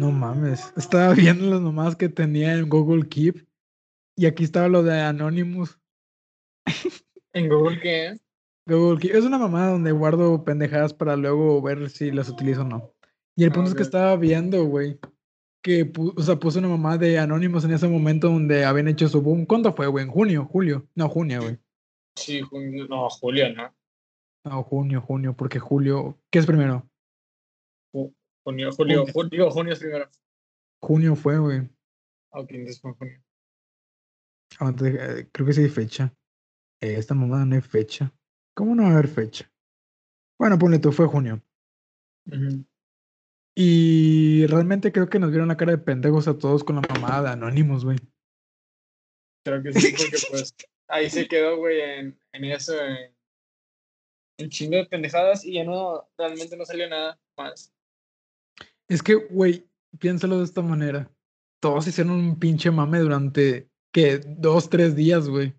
[0.00, 0.72] No mames.
[0.78, 3.46] Estaba viendo las mamadas que tenía en Google Keep.
[4.16, 5.78] Y aquí estaba lo de Anonymous.
[7.34, 8.18] ¿En Google qué?
[8.66, 9.14] Google Keep.
[9.14, 12.94] Es una mamada donde guardo pendejadas para luego ver si las utilizo o no.
[13.36, 14.98] Y el Ah, punto es que estaba viendo, güey.
[15.62, 19.20] Que o sea, puso una mamada de Anonymous en ese momento donde habían hecho su
[19.20, 19.44] boom.
[19.44, 20.04] ¿Cuándo fue, güey?
[20.06, 20.46] ¿En junio?
[20.46, 20.88] ¿Julio?
[20.94, 21.58] No, junio, güey.
[22.16, 23.70] Sí, junio, no, julio, ¿no?
[24.44, 26.18] No, junio, junio, porque julio.
[26.30, 26.89] ¿Qué es primero?
[28.50, 29.12] Junio, julio, Junio.
[29.12, 30.10] julio, junio es primero.
[30.82, 31.60] Junio fue, güey.
[32.30, 33.22] Ok, entonces fue junio.
[34.58, 36.12] Aguanta, eh, creo que sí hay fecha.
[36.80, 38.12] Eh, esta mamada no hay fecha.
[38.54, 39.50] ¿Cómo no va a haber fecha?
[40.36, 41.40] Bueno, ponle tú, fue junio.
[43.54, 47.22] Y realmente creo que nos vieron la cara de pendejos a todos con la mamada
[47.22, 47.98] de Anonymous, güey.
[49.44, 50.54] Creo que sí, porque pues
[50.88, 52.74] ahí se quedó, güey, en, en eso,
[54.38, 57.72] en chingo de pendejadas y ya no, realmente no salió nada más.
[58.90, 59.66] Es que, güey,
[60.00, 61.08] piénsalo de esta manera.
[61.60, 65.54] Todos hicieron un pinche mame durante, que Dos, tres días, güey.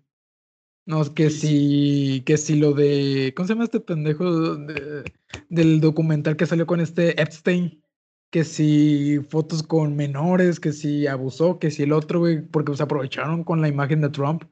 [0.86, 5.04] No, es que si, que si lo de, ¿cómo se llama este pendejo de-
[5.48, 7.82] del documental que salió con este Epstein?
[8.30, 12.82] Que si fotos con menores, que si abusó, que si el otro, güey, porque se
[12.82, 14.44] aprovecharon con la imagen de Trump.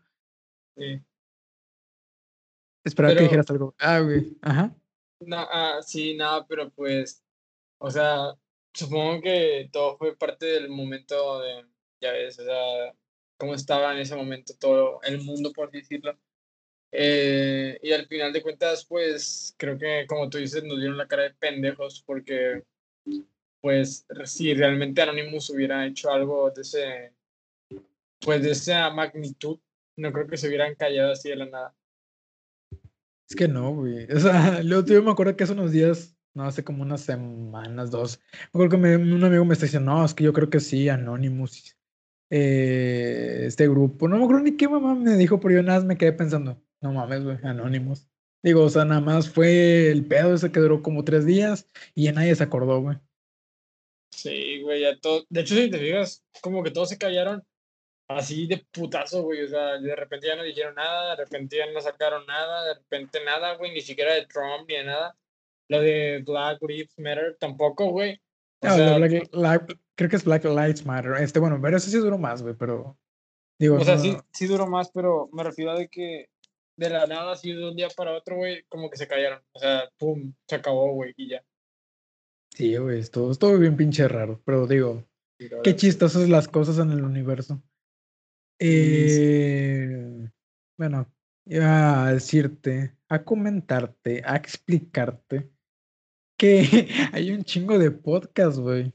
[0.76, 1.02] Sí.
[2.84, 3.74] Esperaba que dijeras algo.
[3.78, 4.74] Ah, güey, ajá.
[5.20, 7.22] no, ah, sí, nada, pero pues,
[7.78, 8.34] o sea,
[8.72, 11.64] supongo que todo fue parte del momento de,
[12.00, 12.94] ya ves, o sea,
[13.36, 16.18] cómo estaba en ese momento todo el mundo, por decirlo.
[16.92, 21.06] Eh, y al final de cuentas, pues, creo que, como tú dices, nos dieron la
[21.06, 22.64] cara de pendejos porque,
[23.60, 27.12] pues, si realmente Anonymous hubiera hecho algo de ese,
[28.20, 29.58] pues, de esa magnitud,
[29.96, 31.74] no creo que se hubieran callado así de la nada.
[33.28, 34.06] Es que no, güey.
[34.14, 37.90] O sea, luego yo me acuerdo que hace unos días, no, hace como unas semanas,
[37.90, 38.20] dos,
[38.52, 40.88] me acuerdo que un amigo me está diciendo, no, es que yo creo que sí,
[40.88, 41.76] Anonymous,
[42.30, 45.86] eh, este grupo, no me acuerdo ni qué mamá me dijo, pero yo nada más
[45.86, 48.10] me quedé pensando, no mames, güey, Anonymous.
[48.42, 52.04] Digo, o sea, nada más fue el pedo ese que duró como tres días y
[52.04, 52.96] ya nadie se acordó, güey.
[54.10, 55.24] Sí, güey, ya todo.
[55.28, 57.44] De hecho, si te fijas, como que todos se callaron
[58.08, 59.42] así de putazo, güey.
[59.42, 62.74] O sea, de repente ya no dijeron nada, de repente ya no sacaron nada, de
[62.74, 65.16] repente nada, güey, ni siquiera de Trump ni de nada.
[65.70, 68.20] Lo de Black Lives Matter tampoco, güey.
[68.60, 71.12] O el de sea, Black creo que es Black Lives Matter.
[71.20, 72.98] Este, bueno, pero eso sí duró más, güey, pero
[73.56, 76.28] digo, o sea, sí, no, sí duró más, pero me refiero a de que
[76.76, 79.40] de la nada, así de un día para otro, güey, como que se callaron.
[79.52, 81.44] O sea, pum, se acabó, güey, y ya.
[82.48, 85.04] sí, güey, estuvo, estuvo bien pinche raro, pero digo,
[85.38, 87.62] Sí, qué chistosas las cosas en el universo.
[88.58, 88.66] Sí.
[88.68, 90.28] Eh,
[90.76, 91.08] bueno,
[91.46, 95.48] iba a decirte, a comentarte, a explicarte
[96.40, 98.94] que hay un chingo de podcasts, güey.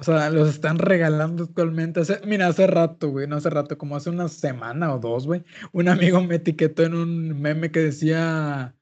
[0.00, 2.00] O sea, los están regalando actualmente.
[2.00, 5.44] Hace, mira, hace rato, güey, no hace rato, como hace una semana o dos, güey.
[5.72, 8.74] Un amigo me etiquetó en un meme que decía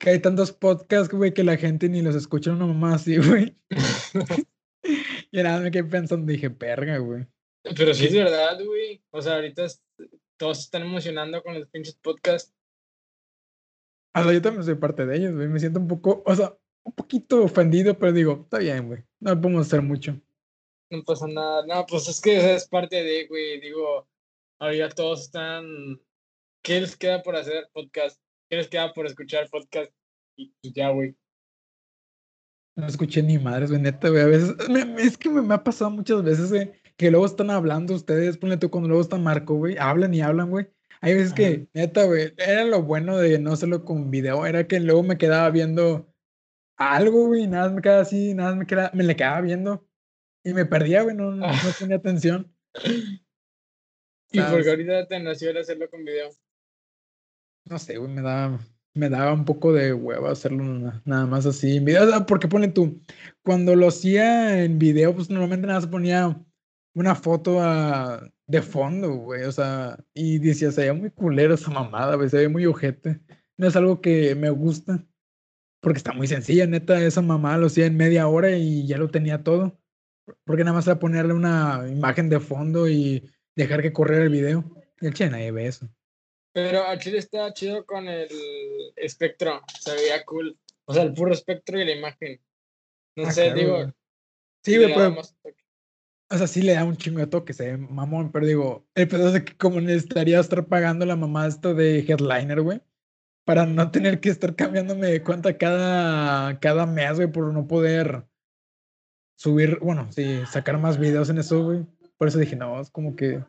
[0.00, 3.56] que hay tantos podcasts, güey, que la gente ni los escucha una mamá así, güey.
[5.30, 7.26] Y nada, me quedé pensando, dije, perga, güey.
[7.76, 9.02] Pero sí es verdad, güey.
[9.10, 9.82] O sea, ahorita es-
[10.36, 12.54] todos se están emocionando con los pinches podcasts.
[14.16, 15.48] O sea, yo también soy parte de ellos, güey.
[15.48, 19.02] Me siento un poco, o sea, un poquito ofendido, pero digo, está bien, güey.
[19.20, 20.20] No podemos hacer mucho.
[20.90, 21.66] No pasa nada.
[21.66, 23.60] No, pues es que es parte de, güey.
[23.60, 24.06] Digo,
[24.60, 25.64] ahorita todos están.
[26.62, 28.20] ¿Qué les queda por hacer podcast?
[28.48, 29.90] ¿Qué les queda por escuchar podcast?
[30.36, 31.16] Y pues ya, güey.
[32.76, 34.22] No escuché ni madres, güey, neta, güey.
[34.22, 37.50] A veces, me- es que me, me ha pasado muchas veces, güey, que luego están
[37.50, 40.66] hablando ustedes, ponle tú, cuando luego está Marco, güey, hablan y hablan, güey.
[41.00, 41.36] Hay veces Ajá.
[41.36, 45.18] que, neta, güey, era lo bueno de no hacerlo con video, era que luego me
[45.18, 46.12] quedaba viendo
[46.76, 49.86] algo, güey, nada me quedaba así, nada me, quedaba, me le quedaba viendo
[50.44, 52.54] y me perdía, güey, no, no no ponía atención.
[54.32, 54.68] Y porque ¿sabes?
[54.68, 56.30] ahorita te nació el hacerlo con video.
[57.66, 58.58] No sé, güey, me daba,
[58.94, 62.04] me daba un poco de hueva hacerlo na- nada más así en video.
[62.04, 63.00] O sea, porque ponle tú,
[63.42, 66.44] cuando lo hacía en video, pues normalmente nada más ponía
[66.94, 67.60] una foto
[68.46, 69.44] de fondo, güey.
[69.44, 73.20] O sea, y decía, se veía muy culero esa mamada, güey, se veía muy ojete.
[73.56, 75.06] No es algo que me gusta,
[75.84, 79.08] porque está muy sencilla, neta, esa mamada lo hacía en media hora y ya lo
[79.10, 79.78] tenía todo.
[80.44, 84.64] Porque nada más era ponerle una imagen de fondo y dejar que corriera el video.
[85.00, 85.88] Y el che, nadie ve eso.
[86.54, 88.28] Pero al chile está chido con el
[88.96, 89.60] espectro.
[89.78, 90.58] Se veía cool.
[90.86, 92.40] O sea, el puro espectro y la imagen.
[93.16, 93.72] No Ah, sé, claro, digo.
[93.76, 93.92] güey.
[94.64, 95.16] Sí, güey, pero.
[96.30, 99.06] O sea, sí le da un chingo de toque, se ve mamón, pero digo, el
[99.06, 102.80] pedo es de que como necesitaría estar pagando la mamá esto de headliner, güey,
[103.44, 108.26] para no tener que estar cambiándome de cuenta cada, cada mes, güey, por no poder
[109.36, 111.86] subir, bueno, sí, sacar más videos en eso, güey.
[112.16, 113.44] Por eso dije, no, es como que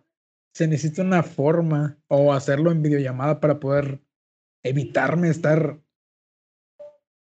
[0.54, 4.02] se necesita una forma o hacerlo en videollamada para poder
[4.64, 5.80] evitarme estar,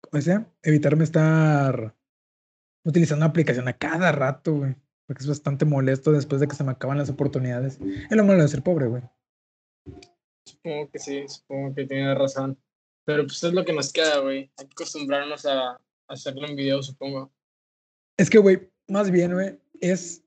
[0.01, 1.95] ¿cómo se Evitarme estar
[2.85, 4.75] utilizando la aplicación a cada rato, güey.
[5.07, 7.79] Porque es bastante molesto después de que se me acaban las oportunidades.
[7.81, 9.03] Es lo malo de ser pobre, güey.
[10.51, 12.59] Supongo que sí, supongo que tiene razón.
[13.05, 14.51] Pero pues es lo que nos queda, güey.
[14.57, 17.33] Hay que acostumbrarnos a hacerlo en video, supongo.
[18.17, 20.25] Es que, güey, más bien, güey, es...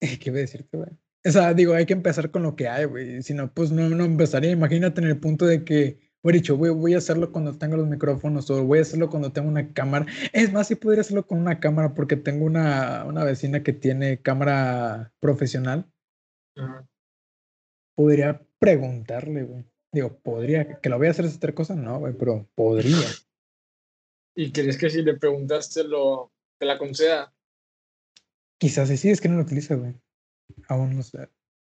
[0.20, 0.90] ¿Qué voy a decirte, güey?
[1.24, 3.22] O sea, digo, hay que empezar con lo que hay, güey.
[3.22, 4.50] Si no, pues no, no empezaría.
[4.50, 7.86] Imagínate en el punto de que, güey, dicho, güey, voy a hacerlo cuando tenga los
[7.86, 10.06] micrófonos o voy a hacerlo cuando tenga una cámara.
[10.32, 14.20] Es más, sí podría hacerlo con una cámara porque tengo una, una vecina que tiene
[14.20, 15.86] cámara profesional.
[17.94, 19.64] Podría preguntarle, güey.
[19.92, 23.08] Digo, podría, que lo voy a hacer esa otra cosa, no, güey, pero podría.
[24.36, 27.34] ¿Y crees que si le preguntaste lo, te la conceda?
[28.58, 29.94] Quizás sí, sí, es que no lo utiliza, güey.
[30.68, 31.28] Aún no sé.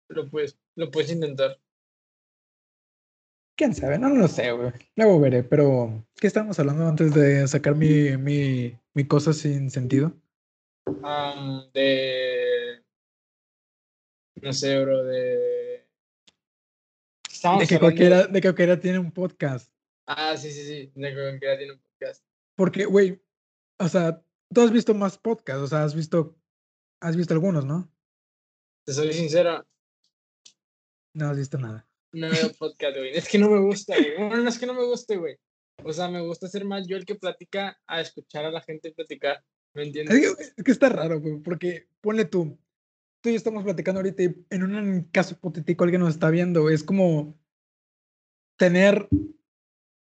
[0.10, 1.60] Lo puedes, lo puedes intentar.
[3.57, 4.72] Quién sabe, no lo sé, güey.
[4.96, 10.13] Luego veré, pero ¿qué estábamos hablando antes de sacar mi, mi, mi cosa sin sentido?
[11.74, 12.84] de.
[14.36, 15.62] No sé, bro, de.
[17.60, 19.72] De que, cualquiera, de que cualquiera tiene un podcast.
[20.06, 20.92] Ah, sí, sí, sí.
[20.95, 22.25] De que cualquiera tiene un podcast.
[22.56, 23.22] Porque, güey,
[23.80, 24.24] o sea,
[24.54, 26.38] tú has visto más podcasts, o sea, has visto,
[27.01, 27.92] has visto algunos, ¿no?
[28.86, 29.66] Te soy sincero.
[31.13, 31.88] No has visto nada.
[32.12, 33.16] No veo podcast, güey.
[33.16, 34.18] Es que no me gusta, güey.
[34.18, 35.38] Bueno, no es que no me guste, güey.
[35.84, 38.92] O sea, me gusta ser más yo el que platica a escuchar a la gente
[38.92, 39.44] platicar.
[39.74, 40.16] ¿Me entiendes?
[40.56, 42.57] Es que, está raro, güey, porque ponle tú.
[43.24, 46.70] Tú y yo estamos platicando ahorita y en un caso hipotético alguien nos está viendo,
[46.70, 47.40] Es como
[48.58, 49.08] tener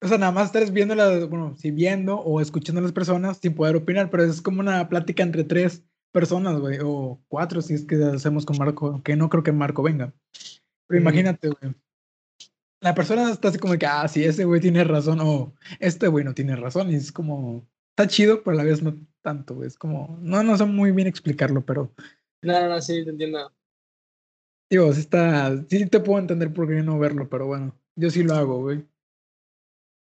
[0.04, 3.38] o sea, nada más estar viendo las, bueno, si viendo o escuchando a las personas
[3.38, 7.76] sin poder opinar, pero es como una plática entre tres personas, güey, o cuatro si
[7.76, 10.12] es que hacemos con Marco, que no creo que Marco venga.
[10.88, 11.76] Pero imagínate, güey.
[12.82, 16.26] La persona está así como que, ah, sí, ese güey tiene razón, o este güey
[16.26, 19.68] no tiene razón, y es como, está chido, pero a la vez no tanto, güey.
[19.68, 21.94] Es como, no, no sé muy bien explicarlo, pero.
[22.42, 23.52] No, no, no, sí, te entiendo.
[24.70, 28.24] Digo, sí está, sí te puedo entender por qué no verlo, pero bueno, yo sí
[28.24, 28.88] lo hago, güey.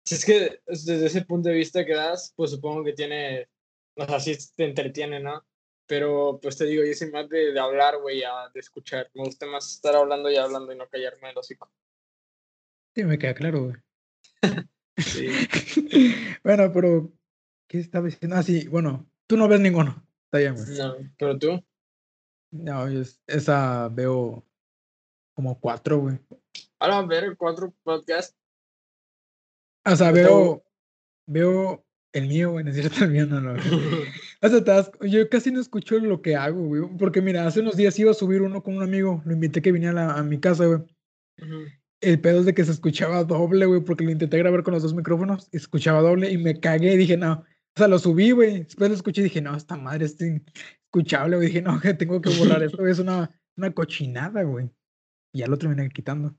[0.05, 3.49] Si es que desde ese punto de vista que das, pues supongo que tiene,
[3.95, 5.45] o sea, sí te entretiene, ¿no?
[5.87, 8.21] Pero pues te digo, yo soy más de, hablar, güey,
[8.53, 9.09] de escuchar.
[9.13, 11.69] Me gusta más estar hablando y hablando y no callarme el hocico.
[12.95, 13.75] Sí, me queda claro, güey.
[14.97, 15.27] sí.
[16.43, 17.11] bueno, pero,
[17.67, 18.37] ¿qué estaba diciendo?
[18.37, 20.07] Ah, sí, bueno, tú no ves ninguno.
[20.25, 20.77] Está bien, güey.
[20.77, 21.63] No, pero tú.
[22.63, 22.87] No,
[23.27, 24.43] esa veo
[25.35, 26.19] como cuatro, güey.
[26.79, 28.35] Ahora ver cuatro podcasts.
[29.85, 30.63] O sea, veo,
[31.27, 33.53] veo el mío, güey, es cierto, el mío no, no.
[34.41, 36.83] o sea, yo casi no escucho lo que hago, güey.
[36.97, 39.71] Porque mira, hace unos días iba a subir uno con un amigo, lo invité que
[39.71, 40.79] viniera a, mi casa, güey.
[42.01, 44.83] El pedo es de que se escuchaba doble, güey, porque lo intenté grabar con los
[44.83, 47.33] dos micrófonos escuchaba doble y me cagué y dije, no.
[47.33, 48.63] O sea, lo subí, güey.
[48.63, 50.17] Después lo escuché y dije, no, esta madre es
[50.95, 51.47] escuchable, güey.
[51.47, 54.69] Dije, no, que tengo que borrar esto, es una, una cochinada, güey.
[55.33, 56.35] Y ya lo terminé quitando.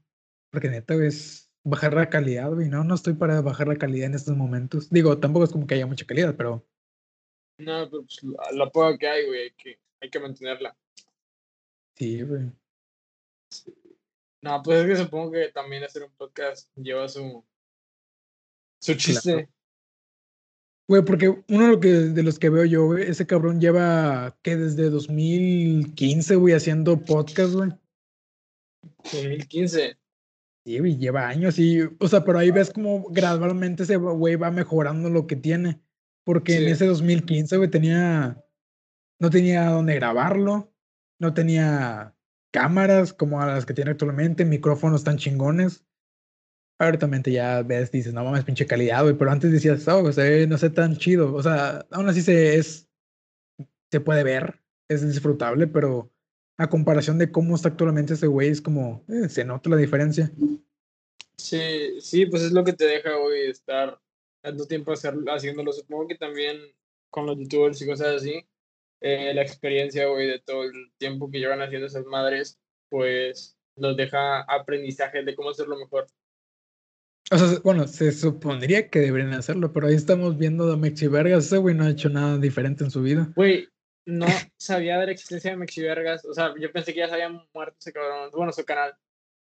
[0.50, 2.68] Porque neta, es bajar la calidad, güey.
[2.68, 4.88] No, no estoy para bajar la calidad en estos momentos.
[4.90, 6.66] Digo, tampoco es como que haya mucha calidad, pero.
[7.58, 8.22] No, pero pues
[8.52, 10.76] la, poca que hay, güey, hay que, hay que mantenerla.
[11.96, 12.52] Sí, güey.
[14.42, 17.44] No, pues es que supongo que también hacer un podcast lleva su.
[18.80, 19.48] su chiste.
[20.88, 24.38] Güey, porque uno de, lo que, de los que veo yo, güey, ese cabrón lleva,
[24.42, 27.70] que desde 2015, güey, haciendo podcast, güey.
[29.12, 29.98] 2015.
[30.64, 35.10] Sí, lleva años y, o sea, pero ahí ves como gradualmente ese güey va mejorando
[35.10, 35.80] lo que tiene.
[36.24, 38.44] Porque en ese 2015, güey, tenía,
[39.20, 40.72] no tenía dónde grabarlo,
[41.20, 42.16] no tenía
[42.52, 45.84] cámaras como a las que tiene actualmente, micrófonos tan chingones.
[46.78, 50.58] Ahorita ya ves, dices, no mames, pinche calidad, güey, pero antes decías, oh, o no
[50.58, 51.34] sé tan chido.
[51.34, 52.88] O sea, aún así se, es,
[53.90, 56.10] se puede ver, es disfrutable, pero
[56.58, 60.30] a comparación de cómo está actualmente ese güey, es como, eh, se nota la diferencia.
[61.36, 63.98] Sí, sí, pues es lo que te deja, güey, estar
[64.42, 65.72] tanto tiempo haciéndolo.
[65.72, 66.58] Supongo que también
[67.10, 68.46] con los youtubers y cosas así,
[69.00, 73.96] eh, la experiencia, güey, de todo el tiempo que llevan haciendo esas madres, pues los
[73.96, 76.06] deja aprendizaje de cómo hacerlo mejor.
[77.30, 81.46] O sea, bueno, se supondría que deberían hacerlo, pero ahí estamos viendo a Mexi Vergas.
[81.46, 83.32] Ese güey no ha hecho nada diferente en su vida.
[83.34, 83.68] Güey,
[84.06, 86.24] no sabía de la existencia de Mexi Vergas.
[86.24, 88.30] O sea, yo pensé que ya se había muerto ese cabrón.
[88.32, 88.94] Bueno, su canal.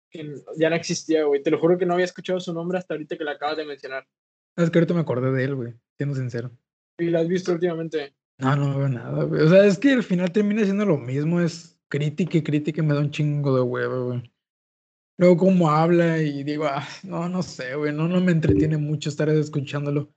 [0.09, 1.43] Que ya no existía, güey.
[1.43, 3.65] Te lo juro que no había escuchado su nombre hasta ahorita que lo acabas de
[3.65, 4.07] mencionar.
[4.57, 5.73] Es que ahorita me acordé de él, güey.
[5.97, 6.51] Siendo sincero.
[6.97, 8.15] ¿Y lo has visto últimamente?
[8.39, 9.41] No, no veo nada, güey.
[9.43, 12.85] O sea, es que al final termina siendo lo mismo, es crítica y crítica y
[12.85, 14.34] me da un chingo de huevo, güey.
[15.17, 19.09] Luego cómo habla y digo, ah, no, no sé, güey, no, no me entretiene mucho
[19.09, 20.13] estar escuchándolo.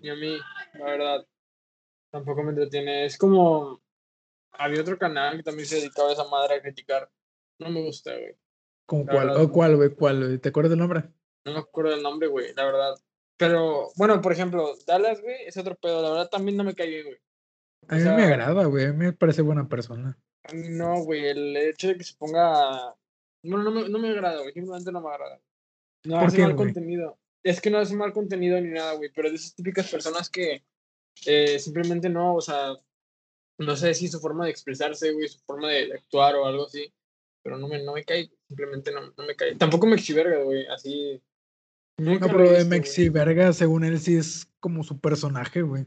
[0.00, 0.38] Y a mí,
[0.74, 1.26] la verdad,
[2.10, 3.04] tampoco me entretiene.
[3.04, 3.82] Es como,
[4.52, 7.10] había otro canal que también se dedicaba a esa madre a criticar.
[7.58, 8.34] No me gusta, güey.
[8.86, 9.30] ¿Con cuál?
[9.30, 9.94] ¿O cuál, güey?
[9.94, 10.40] ¿Cuál?
[10.40, 11.04] ¿Te acuerdas del nombre?
[11.44, 12.94] No me acuerdo del nombre, güey, la verdad.
[13.36, 16.02] Pero, bueno, por ejemplo, Dallas, güey, es otro pedo.
[16.02, 17.18] La verdad también no me cae bien, güey.
[17.88, 18.86] A mí me agrada, güey.
[18.86, 20.18] A mí me parece buena persona.
[20.44, 21.26] A mí no, güey.
[21.26, 22.94] El hecho de que se ponga.
[23.44, 24.52] Bueno, no me, no me agrada, güey.
[24.52, 25.40] Simplemente no me agrada.
[26.04, 27.18] No hace mal contenido.
[27.42, 29.10] Es que no hace mal contenido ni nada, güey.
[29.14, 30.64] Pero de esas típicas personas que
[31.26, 32.74] eh, simplemente no, o sea,
[33.58, 36.92] no sé si su forma de expresarse, güey, su forma de, actuar o algo así.
[37.42, 38.30] Pero no me, no me cae.
[38.48, 39.54] Simplemente no, no me cae.
[39.56, 40.66] Tampoco me exhiberga, güey.
[40.66, 41.20] Así.
[41.98, 45.86] Nunca no, pero de Mexi Verga, según él, sí es como su personaje, güey.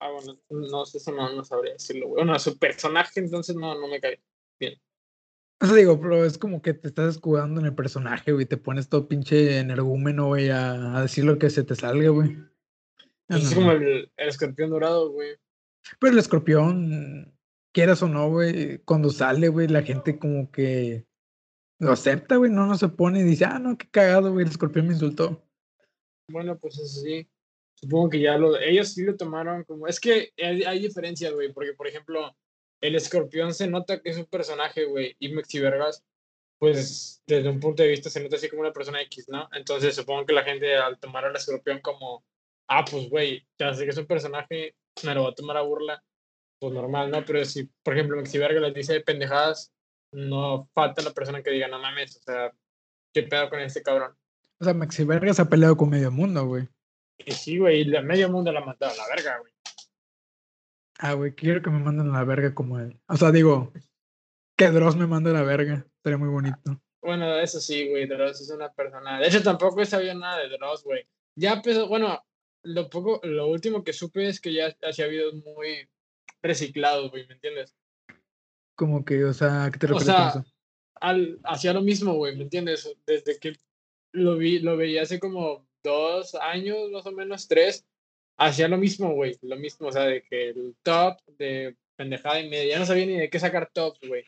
[0.00, 2.24] Ah, bueno, no sé, eso no, no sabría decirlo, güey.
[2.24, 4.20] Bueno, su personaje entonces no, no me cae
[4.58, 4.80] bien.
[5.60, 8.46] O sea, digo, pero es como que te estás escudando en el personaje, güey.
[8.46, 12.36] Te pones todo pinche energúmeno, güey, a, a, decir lo que se te salga, güey.
[13.28, 15.36] es como el, el, escorpión dorado, güey.
[15.98, 17.34] Pero el escorpión,
[17.72, 21.06] quieras o no, güey, cuando sale, güey, la gente como que
[21.78, 22.50] lo acepta, güey.
[22.50, 25.44] No, no se pone y dice, ah, no, qué cagado, güey, el escorpión me insultó.
[26.28, 27.28] Bueno, pues eso sí
[27.80, 31.52] supongo que ya lo, ellos sí lo tomaron como, es que hay, hay diferencias, güey,
[31.52, 32.36] porque por ejemplo,
[32.80, 36.04] el escorpión se nota que es un personaje, güey, y Mexi Vergas,
[36.58, 39.48] pues desde un punto de vista se nota así como una persona X, ¿no?
[39.52, 42.24] Entonces supongo que la gente al tomar al escorpión como,
[42.68, 45.62] ah, pues, güey, ya sé que es un personaje, me lo va a tomar a
[45.62, 46.02] burla,
[46.58, 47.24] pues normal, ¿no?
[47.24, 49.72] Pero si, por ejemplo, Mexi Vergas les dice pendejadas,
[50.12, 52.52] no falta la persona que diga, no mames, o sea,
[53.12, 54.16] ¿qué pedo con este cabrón?
[54.58, 56.68] O sea, Mexi Vergas ha peleado con medio mundo, güey.
[57.18, 59.52] Y sí, güey, y medio mundo la ha matado a la verga, güey.
[61.02, 63.00] Ah, güey, quiero que me manden a la verga como él.
[63.08, 63.72] O sea, digo,
[64.54, 65.86] que Dross me mande a la verga.
[65.96, 66.78] Estaría muy bonito.
[67.00, 69.18] Bueno, eso sí, güey, Dross es una persona.
[69.18, 71.06] De hecho, tampoco he sabido nada de Dross, güey.
[71.34, 72.22] Ya empezó, bueno,
[72.64, 75.88] lo poco, lo último que supe es que ya hacía habido muy
[76.42, 77.74] reciclados, güey, ¿me entiendes?
[78.74, 80.44] Como que, o sea, ¿qué te refieres o sea, eso?
[80.96, 82.94] Al, hacía lo mismo, güey, ¿me entiendes?
[83.06, 83.56] Desde que
[84.12, 87.86] lo vi, lo veía hace como dos años, más o menos, tres,
[88.40, 92.48] hacía lo mismo, güey, lo mismo, o sea, de que el top de pendejada y
[92.48, 94.24] media, ya no sabía ni de qué sacar tops, güey.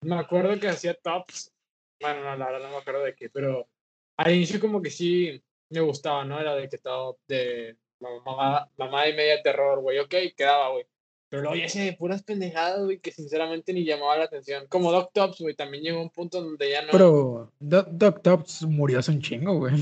[0.00, 1.52] Me acuerdo que hacía tops,
[2.00, 3.68] bueno, no, la verdad no me acuerdo de qué, pero
[4.16, 6.40] al inicio como que sí me gustaba, ¿no?
[6.40, 10.84] Era de que top de mamá, mamá y media terror, güey, ok, quedaba, güey.
[11.28, 14.66] Pero luego ya hacía de puras pendejadas, güey, que sinceramente ni llamaba la atención.
[14.68, 16.90] Como Doc Tops, güey, también llegó a un punto donde ya no.
[16.90, 19.74] Pero Doc, Doc Tops murió hace un chingo, güey.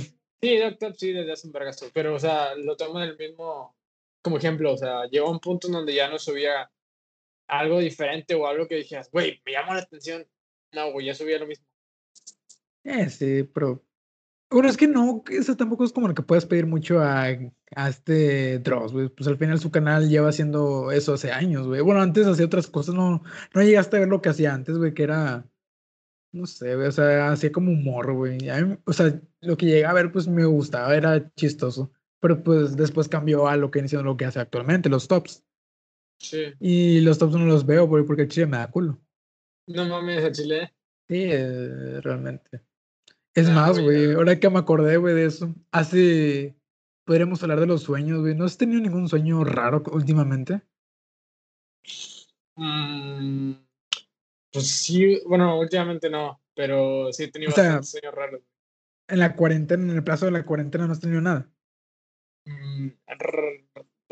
[0.43, 1.87] Sí, Doctor sí, desde hace un vergazo.
[1.95, 3.77] Pero, o sea, lo tomo del mismo
[4.23, 4.73] como ejemplo.
[4.73, 6.71] O sea, llegó un punto en donde ya no subía
[7.49, 10.27] algo diferente o algo que dijeras, güey, me llamó la atención.
[10.73, 11.65] No, güey, ya subía lo mismo.
[12.85, 13.85] Eh, sí, pero.
[14.51, 17.29] Bueno, es que no, eso tampoco es como lo que puedes pedir mucho a,
[17.75, 19.09] a este Dross, güey.
[19.09, 21.81] Pues al final su canal lleva haciendo eso hace años, güey.
[21.81, 23.23] Bueno, antes hacía otras cosas, no,
[23.55, 25.49] no llegaste a ver lo que hacía antes, güey, que era
[26.33, 28.39] no sé, o sea, hacía como humor, güey.
[28.87, 31.93] O sea, lo que llegué a ver, pues me gustaba, era chistoso.
[32.21, 35.45] Pero pues después cambió a lo que inició lo que hace actualmente, los tops.
[36.19, 36.55] Sí.
[36.61, 39.01] Y los tops no los veo, porque el chile me da culo.
[39.67, 40.73] No mames, el chile.
[41.09, 42.63] Sí, eh, realmente.
[43.35, 45.55] Es ah, más, güey, ahora que me acordé, güey, de eso.
[45.73, 46.57] Hace.
[47.05, 48.35] Podríamos hablar de los sueños, güey.
[48.37, 50.63] ¿No has tenido ningún sueño raro últimamente?
[52.55, 53.55] Mmm
[54.53, 58.43] pues sí, bueno, últimamente no, pero sí he tenido bastantes sueños raros.
[59.12, 61.47] En la cuarentena, en el plazo de la cuarentena, no has tenido nada.
[62.47, 62.88] Mm,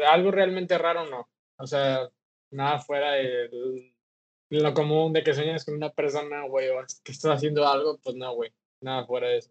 [0.07, 1.27] algo realmente raro no.
[1.59, 2.11] O sea,
[2.51, 3.95] nada fuera de,
[4.51, 8.15] lo común de que sueñas con una persona, güey, o que estás haciendo algo, pues
[8.15, 8.53] no, güey.
[8.83, 9.51] Nada fuera de eso.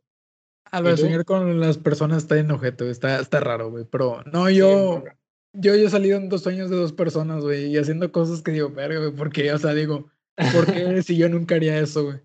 [0.71, 3.85] A ver, soñar con las personas está en objeto, está, está raro, güey.
[3.85, 5.03] Pero no, yo.
[5.53, 8.51] yo, yo he salido en dos sueños de dos personas, güey, y haciendo cosas que
[8.51, 10.11] digo, verga, güey, porque, o sea, digo,
[10.53, 12.19] porque si yo nunca haría eso, güey.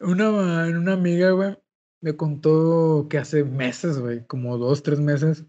[0.00, 0.28] Una,
[0.66, 1.56] una amiga, güey,
[2.04, 5.46] me contó que hace meses, güey, como dos, tres meses,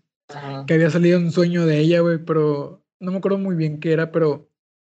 [0.65, 3.91] que había salido un sueño de ella, güey, pero no me acuerdo muy bien qué
[3.91, 4.49] era, pero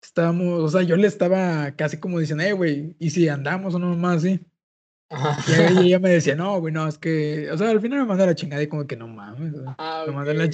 [0.02, 3.78] estábamos, o sea, yo le estaba casi como diciendo, eh, güey, ¿y si andamos o
[3.78, 4.38] no más así?
[5.80, 8.26] Y ella me decía, no, güey, no, es que, o sea, al final me manda
[8.26, 10.50] la chingada y como que no mames, ah, me, manda la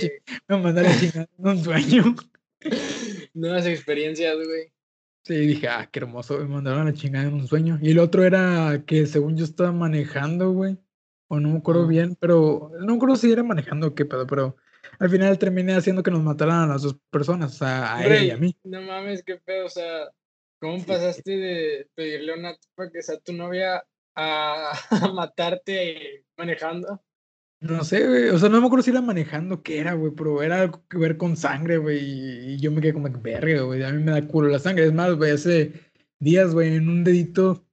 [0.47, 2.15] me manda la chingada en un sueño.
[3.35, 4.73] Nuevas experiencias, güey.
[5.25, 7.81] Sí, dije, ah, qué hermoso, me mandaron la chingada en un sueño.
[7.83, 10.79] Y el otro era que según yo estaba manejando, güey.
[11.33, 14.27] O no me acuerdo bien, pero no me acuerdo si era manejando o qué pedo,
[14.27, 14.55] pero
[14.99, 18.25] al final terminé haciendo que nos mataran a las dos personas, o sea, a él
[18.25, 18.55] y a mí.
[18.65, 20.11] No mames, qué pedo, o sea,
[20.61, 23.83] ¿cómo pasaste de pedirle a una tipa que sea tu novia
[24.15, 24.73] a,
[25.15, 27.03] matarte manejando?
[27.61, 30.43] No sé, güey, o sea, no me acuerdo si era manejando, qué era, güey, pero
[30.43, 33.83] era algo que ver con sangre, güey, y, yo me quedé como que verga, güey,
[33.83, 35.73] a mí me da culo la sangre, es más, güey, hace
[36.19, 37.65] días, güey, en un dedito,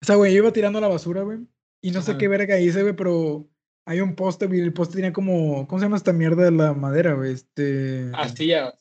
[0.00, 1.40] o sea, güey, iba tirando la basura, güey,
[1.80, 3.48] y no sé qué verga hice, güey, pero
[3.86, 6.74] hay un poste, güey, el poste tenía como, ¿cómo se llama esta mierda de la
[6.74, 7.32] madera, güey?
[7.32, 8.10] Este...
[8.14, 8.74] Astilla.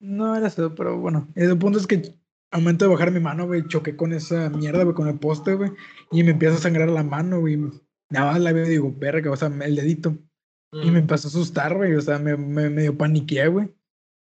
[0.00, 2.14] No era eso, pero bueno, el punto es que
[2.52, 5.54] al momento de bajar mi mano, güey, choqué con esa mierda, güey, con el poste,
[5.54, 5.72] güey,
[6.10, 7.56] y me empieza a sangrar la mano, güey,
[8.10, 10.16] nada más la veo y digo, verga, o sea, el dedito.
[10.72, 13.74] Y me empezó a asustar, güey, o sea, me, me medio paniqué, güey.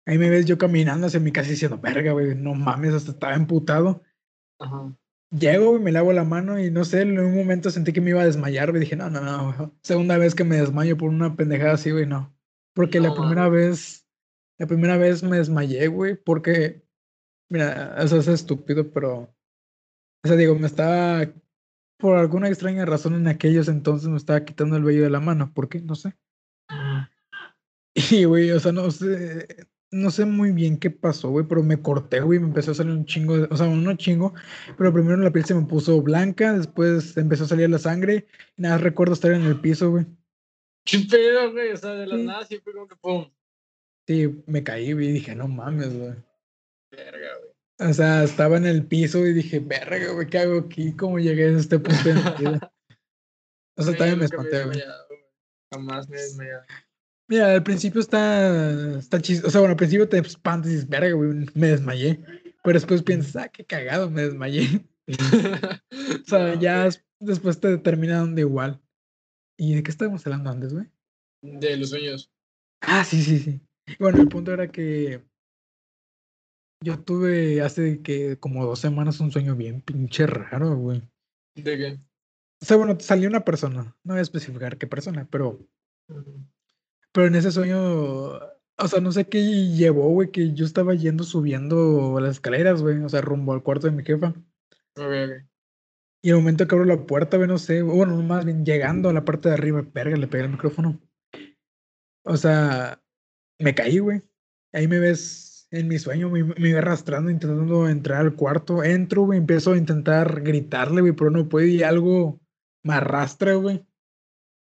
[0.05, 3.35] Ahí me ves yo caminando hacia mi casa diciendo, verga, güey, no mames, hasta estaba
[3.35, 4.01] emputado.
[4.59, 4.95] Ajá.
[5.37, 8.11] Llego, güey, me lavo la mano y no sé, en un momento sentí que me
[8.11, 8.81] iba a desmayar, güey.
[8.81, 12.35] Dije, no, no, no, segunda vez que me desmayo por una pendejada así, güey, no.
[12.75, 14.07] Porque la primera vez,
[14.59, 16.85] la primera vez me desmayé, güey, porque,
[17.49, 19.35] mira, eso es estúpido, pero,
[20.23, 21.27] o sea, digo, me estaba,
[21.97, 25.51] por alguna extraña razón en aquellos entonces me estaba quitando el vello de la mano.
[25.53, 25.81] ¿Por qué?
[25.81, 26.15] No sé.
[27.95, 29.47] Y, güey, o sea, no sé,
[29.93, 32.91] no sé muy bien qué pasó, güey, pero me corté, güey, me empezó a salir
[32.91, 34.33] un chingo, o sea, no chingo,
[34.77, 38.63] pero primero la piel se me puso blanca, después empezó a salir la sangre, y
[38.63, 40.05] nada, recuerdo estar en el piso, güey.
[40.83, 41.71] ¿Qué pedo, güey?
[41.71, 43.31] O sea, de la nada siempre como que pum.
[44.07, 46.15] Sí, me caí, güey, y dije, no mames, güey.
[46.91, 47.89] Verga, güey.
[47.89, 50.93] O sea, estaba en el piso y dije, verga, güey, ¿qué hago aquí?
[50.95, 52.73] ¿Cómo llegué a este punto de mi vida?
[53.77, 54.81] O sea, también me espanté, güey.
[55.71, 56.63] Jamás me he desmayado.
[57.27, 59.47] Mira, al principio está, está chistoso.
[59.47, 62.19] O sea, bueno, al principio te espantas y dices, verga, güey, me desmayé.
[62.63, 64.85] Pero después piensas, ah, qué cagado, me desmayé.
[65.07, 66.89] o sea, ya
[67.19, 68.81] después te termina de igual.
[69.57, 70.87] ¿Y de qué estábamos hablando antes, güey?
[71.41, 72.31] De los sueños.
[72.81, 73.61] Ah, sí, sí, sí.
[73.99, 75.23] Bueno, el punto era que
[76.83, 81.01] yo tuve hace que como dos semanas un sueño bien pinche raro, güey.
[81.55, 81.99] ¿De qué?
[82.61, 83.95] O sea, bueno, salió una persona.
[84.03, 85.59] No voy a especificar qué persona, pero
[87.13, 91.23] pero en ese sueño, o sea, no sé qué llevó, güey, que yo estaba yendo
[91.23, 94.33] subiendo las escaleras, güey, o sea, rumbo al cuarto de mi jefa.
[96.21, 99.13] Y el momento que abro la puerta, güey, no sé, bueno, más bien llegando a
[99.13, 100.99] la parte de arriba, verga, le pegué el micrófono.
[102.25, 103.01] O sea,
[103.59, 104.21] me caí, güey.
[104.71, 108.83] Ahí me ves en mi sueño, me, me iba arrastrando, intentando entrar al cuarto.
[108.83, 112.39] Entro, güey, empiezo a intentar gritarle, güey, pero no puedo y algo
[112.83, 113.85] me arrastra, güey.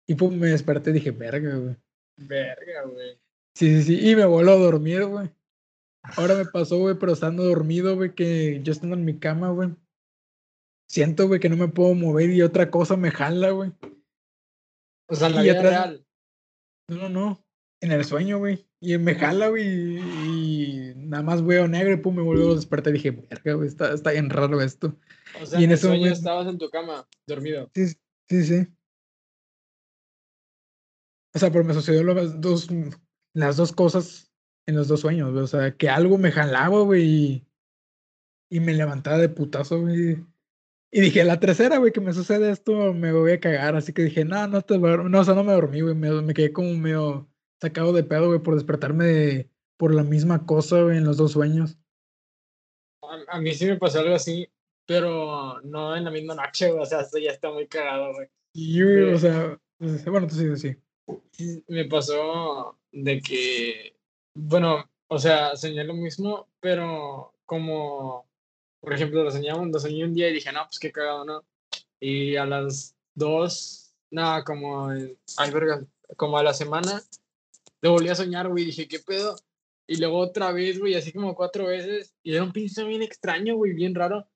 [0.07, 1.77] Y pues me desperté y dije, verga, güey.
[2.21, 3.19] Verga, güey.
[3.55, 4.11] Sí, sí, sí.
[4.11, 5.31] Y me vuelvo a dormir, güey.
[6.03, 9.71] Ahora me pasó, güey, pero estando dormido, güey, que yo estando en mi cama, güey.
[10.89, 13.73] Siento, güey, que no me puedo mover y otra cosa me jala, güey.
[15.09, 16.07] O sea, la vida real.
[16.89, 17.47] No, no, no.
[17.81, 18.67] En el sueño, güey.
[18.81, 19.99] Y me jala, güey.
[19.99, 23.69] Y, nada más veo negro y pum, me vuelvo a despertar y dije, verga, güey,
[23.69, 24.97] está, está bien raro esto.
[25.41, 27.71] O sea, y en, ese sueño estabas en tu cama, dormido.
[27.75, 27.87] Sí,
[28.29, 28.67] sí, sí.
[31.35, 32.69] O sea, pero me sucedió las dos,
[33.35, 34.33] las dos cosas
[34.67, 35.45] en los dos sueños, güey.
[35.45, 37.47] O sea, que algo me jalaba, güey,
[38.51, 40.25] y, me levantaba de putazo, güey.
[40.93, 43.77] Y dije, la tercera, güey, que me sucede esto, me voy a cagar.
[43.77, 45.95] Así que dije, no, no te No, o sea, no me dormí, güey.
[45.95, 47.29] Me, me, quedé como medio
[47.61, 51.79] sacado de pedo, güey, por despertarme por la misma cosa, güey, en los dos sueños.
[53.03, 54.49] A, a, mí sí me pasó algo así,
[54.85, 56.83] pero no en la misma noche, güey.
[56.83, 58.29] O sea, esto ya está muy cagado, güey.
[58.53, 60.77] Y, güey, o sea, pues, bueno, tú sí, sí
[61.69, 63.97] me pasó de que,
[64.35, 68.27] bueno, o sea, soñé lo mismo, pero como,
[68.81, 71.45] por ejemplo, lo soñé, lo soñé un día y dije, no, pues qué cagado, ¿no?
[71.99, 75.85] Y a las dos, nada, como, ay, verga,
[76.17, 77.03] como a la semana,
[77.83, 79.37] lo volví a soñar, güey, dije, ¿qué pedo?
[79.87, 83.57] Y luego otra vez, güey, así como cuatro veces, y era un pinche bien extraño,
[83.57, 84.29] güey, bien raro.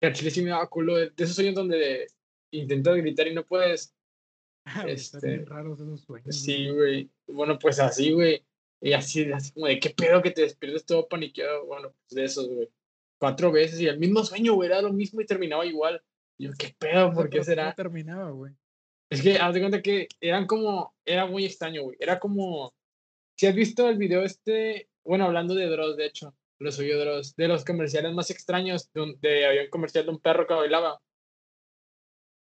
[0.00, 2.06] Que al chile sí me daba culo, de, esos sueños donde
[2.52, 3.92] intentas gritar y no puedes.
[4.64, 6.36] Ah, este, raros esos sueños.
[6.36, 7.10] Sí, güey.
[7.26, 8.44] Bueno, pues así, güey.
[8.80, 11.66] Y así, así como de qué pedo que te despiertes todo paniqueado.
[11.66, 12.68] Bueno, pues de esos, güey.
[13.18, 14.68] Cuatro veces y el mismo sueño, güey.
[14.68, 16.02] Era lo mismo y terminaba igual.
[16.38, 17.74] Y yo, qué pedo, ¿por qué será?
[17.74, 18.54] terminaba, güey?
[19.10, 21.96] Es que, haz de cuenta que eran como, era muy extraño, güey.
[22.00, 22.72] Era como,
[23.36, 27.34] si has visto el video este, bueno, hablando de Dross, de hecho, lo subió Dross,
[27.36, 31.00] de los comerciales más extraños, donde había un comercial de un perro que bailaba.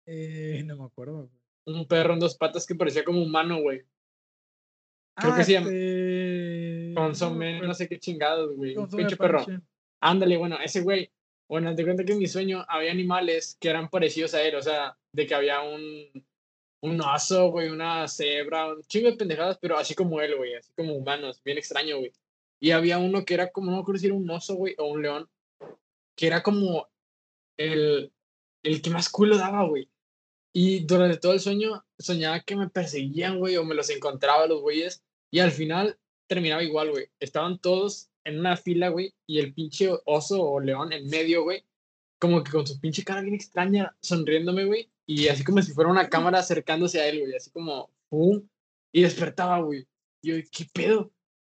[0.07, 1.31] Eh, no me acuerdo
[1.77, 3.83] un perro en dos patas que parecía como humano, güey.
[5.15, 5.69] Creo que se llama.
[5.71, 6.93] Este...
[6.95, 8.77] Consome, no, sé qué chingados, güey.
[8.77, 9.45] Un pinche perro.
[10.01, 11.11] Ándale, bueno, ese güey.
[11.49, 14.63] Bueno, te cuenta que en mi sueño había animales que eran parecidos a él, o
[14.63, 16.27] sea, de que había un.
[16.83, 20.73] un oso, güey, una cebra, un chingo de pendejadas, pero así como él, güey, así
[20.77, 22.13] como humanos, bien extraño, güey.
[22.61, 24.87] Y había uno que era como, no me acuerdo si era un oso, güey, o
[24.87, 25.29] un león,
[26.17, 26.89] que era como
[27.57, 28.13] el,
[28.63, 29.89] el que más culo daba, güey.
[30.55, 34.61] Y durante todo el sueño soñaba que me perseguían, güey, o me los encontraba los
[34.61, 35.03] güeyes.
[35.31, 37.09] Y al final terminaba igual, güey.
[37.21, 41.65] Estaban todos en una fila, güey, y el pinche oso o león en medio, güey,
[42.21, 45.91] como que con su pinche cara bien extraña, sonriéndome, güey, y así como si fuera
[45.91, 48.47] una cámara acercándose a él, güey, así como, ¡pum!
[48.93, 49.87] Y despertaba, güey.
[50.23, 51.11] Y yo, ¿qué pedo?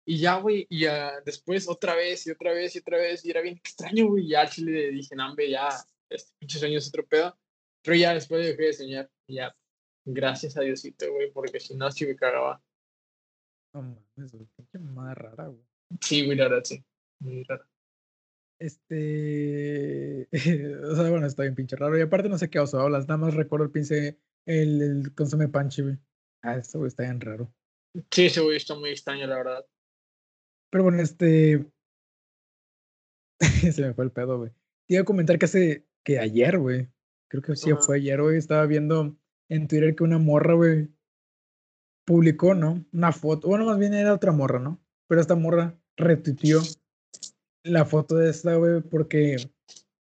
[0.06, 3.30] Y ya, güey, y ya después otra vez y otra vez y otra vez, y
[3.30, 4.24] era bien extraño, güey.
[4.24, 5.68] Y ya al chile dije, nambe, ya,
[6.10, 7.36] este pinche sueño es otro pedo.
[7.84, 9.54] Pero ya después dejé de soñar, ya,
[10.06, 12.62] gracias a Diosito, güey, porque si no, sí me cagaba.
[13.74, 15.62] No mames, güey, qué más rara, güey.
[16.00, 16.82] Sí, güey, la verdad, sí.
[17.20, 17.68] Muy rara.
[18.58, 20.28] Este.
[20.82, 21.98] o sea, bueno, está bien pinche raro.
[21.98, 23.06] Y aparte, no sé qué oso hablas.
[23.06, 24.18] Nada más recuerdo el pinche.
[24.46, 25.98] El, el consume panchi, güey.
[26.42, 27.52] Ah, esto, güey, está bien raro.
[28.10, 29.66] Sí, ese güey está muy extraño, la verdad.
[30.70, 31.66] Pero bueno, este.
[33.72, 34.50] Se me fue el pedo, güey.
[34.86, 35.86] Te iba a comentar que hace.
[36.04, 36.93] Que ayer, güey.
[37.28, 38.36] Creo que sí fue ayer, güey.
[38.36, 39.16] Estaba viendo
[39.48, 40.88] en Twitter que una morra, güey.
[42.06, 42.84] Publicó, ¿no?
[42.92, 43.48] Una foto.
[43.48, 44.80] Bueno, más bien era otra morra, ¿no?
[45.08, 46.60] Pero esta morra retuiteó
[47.64, 49.36] la foto de esta, güey, porque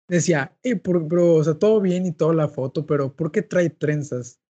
[0.09, 3.43] decía, eh, por, bro, o sea, todo bien y toda la foto, pero ¿por qué
[3.43, 4.41] trae trenzas?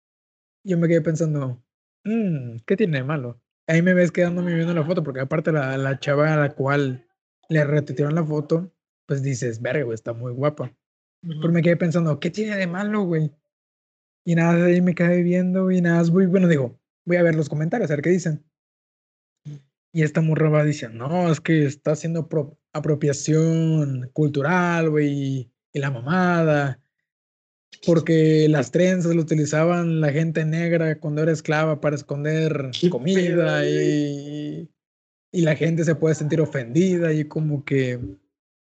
[0.65, 1.63] Yo me quedé pensando,
[2.05, 3.41] "Mm, ¿qué tiene de malo?
[3.67, 7.07] Ahí me ves quedándome viendo la foto, porque aparte la, la chava a la cual
[7.49, 8.71] le retuitearon la foto,
[9.07, 10.77] pues dices, verga, güey, está muy guapa.
[11.23, 13.31] Pero me quedé pensando, ¿qué tiene de malo, güey?
[14.25, 17.35] Y nada, de ahí me quedé viendo y nada, muy bueno, digo, voy a ver
[17.35, 18.45] los comentarios, a ver qué dicen.
[19.93, 25.79] Y esta morra va diciendo, no, es que está haciendo apro- apropiación cultural, güey, y
[25.79, 26.81] la mamada.
[27.87, 33.65] Porque las trenzas lo utilizaban la gente negra cuando era esclava para esconder comida pedo,
[33.65, 34.71] y,
[35.33, 37.99] y la gente se puede sentir ofendida y como que,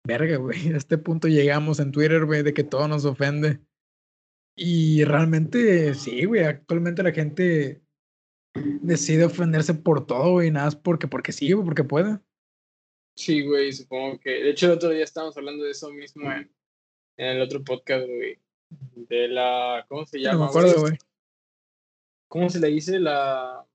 [0.06, 3.60] verga, güey, a este punto llegamos en Twitter, güey, de que todo nos ofende.
[4.58, 7.82] Y realmente, sí, güey, actualmente la gente
[8.54, 12.18] decide ofenderse por todo, güey, nada más porque, porque sí, güey, porque puede.
[13.18, 14.30] Sí, güey, supongo que.
[14.30, 16.50] De hecho, el otro día estábamos hablando de eso mismo en,
[17.18, 18.38] en el otro podcast, güey.
[18.94, 19.84] De la.
[19.88, 20.38] ¿Cómo se No llama?
[20.38, 20.98] me acuerdo, güey.
[22.28, 22.98] ¿Cómo se le dice?
[22.98, 23.66] La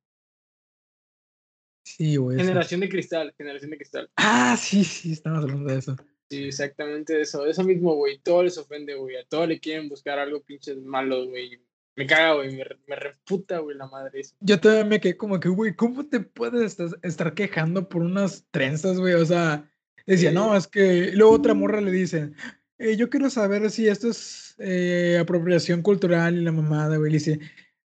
[1.85, 2.37] Sí, güey.
[2.37, 3.33] generación de cristal.
[3.37, 4.11] Generación de cristal.
[4.15, 5.95] Ah, sí, sí, estamos hablando de eso.
[6.31, 7.45] Sí, exactamente eso.
[7.45, 8.19] Eso mismo, güey.
[8.19, 9.17] Todo les ofende, güey.
[9.17, 11.61] A todos le quieren buscar algo pinches malos, güey.
[11.97, 12.55] Me caga, güey.
[12.55, 14.35] Me, me reputa, güey, la madre eso.
[14.39, 18.97] Yo todavía me quedé como que, güey, ¿cómo te puedes estar, quejando por unas trenzas,
[18.97, 19.13] güey?
[19.15, 19.69] O sea,
[20.07, 21.09] decía, no, es que.
[21.09, 22.31] y luego otra morra le dice,
[22.79, 27.11] "Eh, yo quiero saber si esto es eh, apropiación cultural y la mamada, güey.
[27.11, 27.39] Le dice,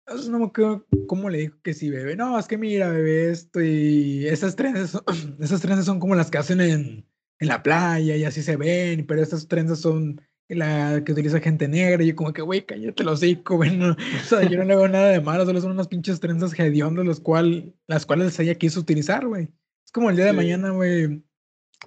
[0.08, 2.16] "Ah, no me acuerdo cómo le dijo que sí, bebé.
[2.16, 5.04] No, es que mira, bebé, esto y esas trenzas, son-
[5.40, 7.06] esas trenzas son como las que hacen en,
[7.44, 11.68] en la playa y así se ven, pero estas trenzas son la que utiliza gente
[11.68, 12.04] negra.
[12.04, 13.76] Y yo como que, güey, cállate los hocico, güey.
[13.78, 16.58] no, o sea, yo no le veo nada de malo, solo son unas pinches trenzas
[16.60, 19.50] hediondas los cual, las cuales ella quiso utilizar, güey.
[19.86, 20.38] Es como el día de Sí.
[20.38, 21.24] mañana, güey.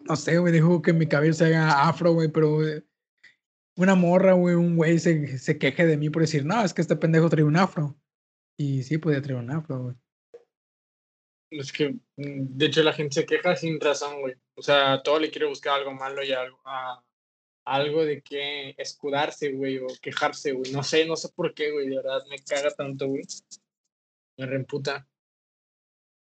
[0.08, 2.84] No sé, güey, dijo que mi cabello se haga afro, güey, pero eh,
[3.76, 6.82] una morra, güey, un güey se, se queje de mí por decir, no, es que
[6.82, 7.98] este pendejo trae un afro.
[8.58, 9.96] Y sí, podía traer un afro, güey.
[11.60, 14.34] Es que, mm, de hecho, la gente se queja sin razón, güey.
[14.56, 17.02] O sea, todo le quiere buscar algo malo y algo, a-
[17.66, 20.70] algo de que escudarse, güey, o quejarse, güey.
[20.72, 21.88] No sé, no sé por qué, güey.
[21.88, 23.22] De verdad, me caga tanto, güey.
[24.38, 25.08] Me reemputa.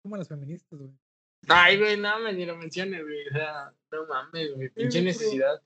[0.02, 0.92] Como las feministas, güey.
[1.48, 3.28] Ay, güey, no, me ni lo menciones, güey.
[3.28, 4.68] O sea, no mames, güey.
[4.70, 5.62] Pinche necesidad.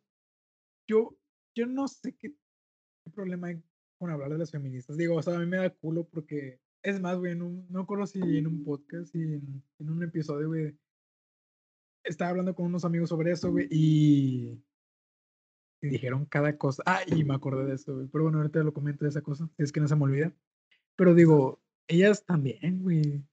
[0.88, 1.16] Yo,
[1.56, 3.62] yo no sé qué, qué problema hay
[3.98, 4.96] con hablar de las feministas.
[4.96, 8.06] Digo, o sea, a mí me da culo porque, es más, güey, un- no recuerdo
[8.06, 10.78] si en un podcast y en, un episodio, güey,
[12.04, 14.62] estaba hablando con unos amigos sobre eso, güey, y,
[15.80, 16.82] y dijeron cada cosa.
[16.84, 18.06] Ah, y me acordé de eso, güey.
[18.08, 20.32] Pero bueno, ahorita lo comento de esa cosa, si es que no se me olvida.
[20.94, 23.24] Pero digo, ellas también, güey.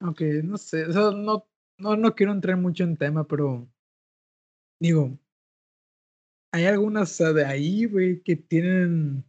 [0.00, 1.48] Aunque, no sé, o sea, no,
[1.78, 3.68] no, no quiero entrar mucho en tema, pero
[4.80, 5.18] digo,
[6.52, 9.24] hay algunas de ahí, güey, que tienen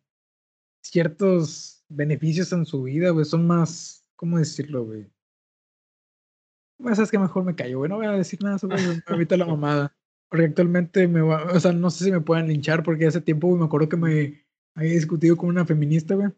[0.84, 5.08] ciertos beneficios en su vida, güey, son más, ¿cómo decirlo, güey?
[6.80, 9.38] Bueno, sabes que mejor me callo, güey, no voy a decir nada sobre eso, me
[9.38, 9.96] la mamada.
[10.30, 13.48] Porque actualmente me va, o sea, no sé si me pueden linchar, porque hace tiempo,
[13.48, 14.44] güey, me acuerdo que me
[14.76, 16.30] había discutido con una feminista, güey.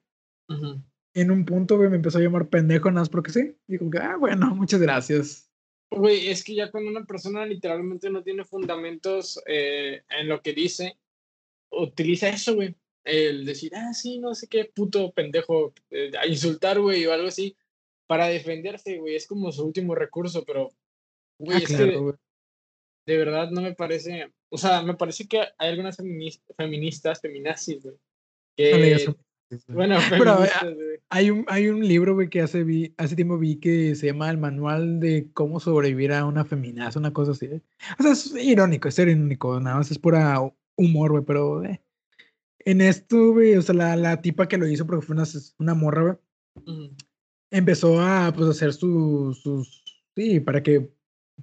[0.50, 0.82] Ujú.
[1.14, 3.58] En un punto, güey, me empezó a llamar pendejo nada más porque sí.
[3.68, 5.50] Y como que, ah, bueno, muchas gracias.
[5.90, 10.54] Güey, es que ya cuando una persona literalmente no tiene fundamentos eh, en lo que
[10.54, 10.98] dice,
[11.72, 12.76] utiliza eso, güey.
[13.06, 17.28] El decir, ah, sí, no sé qué puto pendejo, eh, a insultar, güey, o algo
[17.28, 17.56] así,
[18.08, 20.72] para defenderse, güey, es como su último recurso, pero,
[21.40, 21.86] güey, Ah, es claro,
[23.06, 27.22] que de verdad no me parece, o sea, me parece que hay algunas feminis- feministas,
[27.22, 28.00] feminazis, güey, No
[28.58, 29.16] que, güey.
[29.68, 30.40] bueno, Pero.
[31.10, 34.32] Hay un, hay un libro, güey, que hace, vi, hace tiempo vi que se llama
[34.32, 37.46] El Manual de cómo sobrevivir a una feminaza, una cosa así.
[37.46, 37.62] ¿eh?
[38.00, 40.40] O sea, es irónico, es irónico, nada más es pura
[40.76, 41.80] humor, güey, pero eh,
[42.66, 45.26] en esto, güey, o sea, la, la tipa que lo hizo, porque fue una,
[45.60, 46.20] una morra,
[46.66, 46.92] güey,
[47.52, 49.84] empezó a, pues, hacer sus, sus,
[50.16, 50.92] sí, para que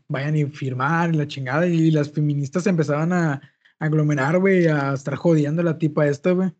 [0.09, 3.41] vayan y firmar la chingada, y las feministas empezaban a, a
[3.79, 6.53] aglomerar, güey, a estar jodiendo a la tipa esta, güey.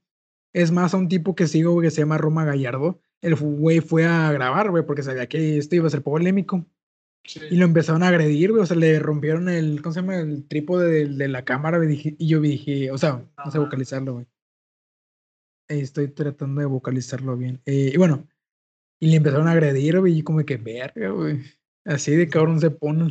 [0.53, 3.81] Es más, a un tipo que sigo, güey, que se llama Roma Gallardo, el güey
[3.81, 6.67] fue a grabar, güey, porque sabía que esto iba a ser polémico.
[7.25, 7.41] Sí.
[7.51, 10.17] Y lo empezaron a agredir, güey, o sea, le rompieron el, ¿cómo se llama?
[10.17, 14.15] El trípode de, de la cámara, güey, y yo dije, o sea, no sé vocalizarlo,
[14.15, 14.27] güey.
[15.69, 17.61] Estoy tratando de vocalizarlo bien.
[17.67, 18.29] Eh, y bueno,
[19.01, 21.41] y le empezaron a agredir, güey, y como que verga, güey.
[21.85, 23.11] Así de cabrón se ponen.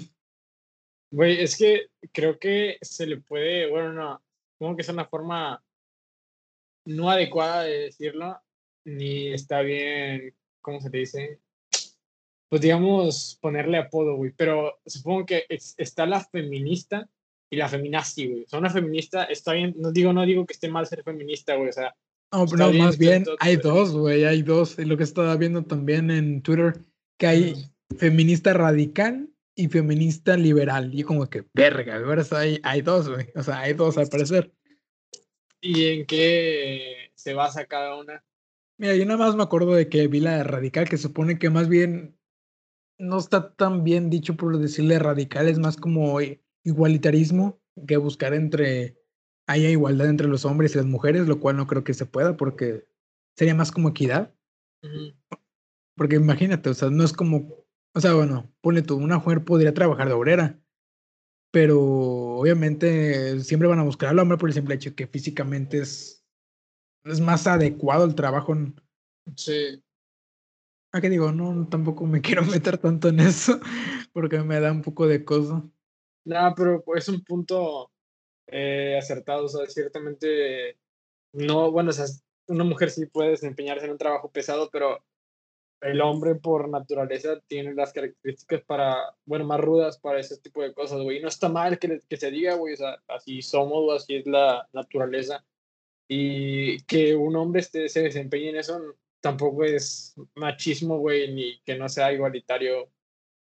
[1.12, 4.24] Güey, es que creo que se le puede, bueno, no,
[4.58, 5.62] como que es una forma
[6.86, 8.40] no adecuada de decirlo,
[8.86, 11.40] ni está bien, ¿cómo se le dice?
[12.50, 17.10] Pues digamos, ponerle apodo, güey, pero supongo que es- está la feminista
[17.50, 18.44] y la feminazi, güey.
[18.44, 21.56] O sea, una feminista está bien, no digo, no digo que esté mal ser feminista,
[21.56, 21.96] güey, o sea,
[22.32, 24.80] No, Está pero no, bien, más bien todo hay dos, güey, hay dos.
[24.80, 26.80] Y lo que estaba viendo también en Twitter,
[27.18, 27.56] que hay
[27.98, 30.92] feminista radical y feminista liberal.
[30.94, 33.28] Y como que, verga, ahora hay, hay dos, güey.
[33.36, 34.52] O sea, hay dos al parecer.
[35.62, 38.24] ¿y en qué se basa cada una?
[38.78, 41.70] Mira, yo nada más me acuerdo de que vi la radical, que supone que más
[41.70, 42.18] bien
[42.98, 46.20] no está tan bien dicho por decirle radical, es más como
[46.64, 48.98] igualitarismo que buscar entre
[49.48, 52.38] haya igualdad entre los hombres y las mujeres, lo cual no creo que se pueda
[52.38, 52.88] porque
[53.36, 54.34] sería más como equidad.
[55.96, 59.74] Porque imagínate, o sea, no es como, o sea, bueno, ponle tú, una mujer podría
[59.74, 60.60] trabajar de obrera,
[61.52, 66.26] pero obviamente siempre van a buscar al hombre por el simple hecho que físicamente es,
[67.04, 68.56] es más adecuado el trabajo.
[69.36, 69.84] Sí,
[70.94, 71.32] ¿A qué digo?
[71.32, 73.60] No, tampoco me quiero meter tanto en eso
[74.14, 75.64] porque me da un poco de cosa.
[76.26, 77.92] nada, pero es un punto
[78.52, 80.78] eh, acertado, o sea, ciertamente
[81.34, 82.06] no, bueno, o sea,
[82.48, 85.04] una mujer sí puede desempeñarse en un trabajo pesado, pero
[85.82, 90.74] el hombre por naturaleza tiene las características para, bueno, más rudas para ese tipo de
[90.74, 91.18] cosas, güey.
[91.18, 94.28] Y no está mal que, que se diga, güey, o sea, así somos, así es
[94.28, 95.44] la naturaleza.
[96.08, 98.80] Y que un hombre esté, se desempeñe en eso
[99.22, 102.92] tampoco es machismo, güey, ni que no sea igualitario,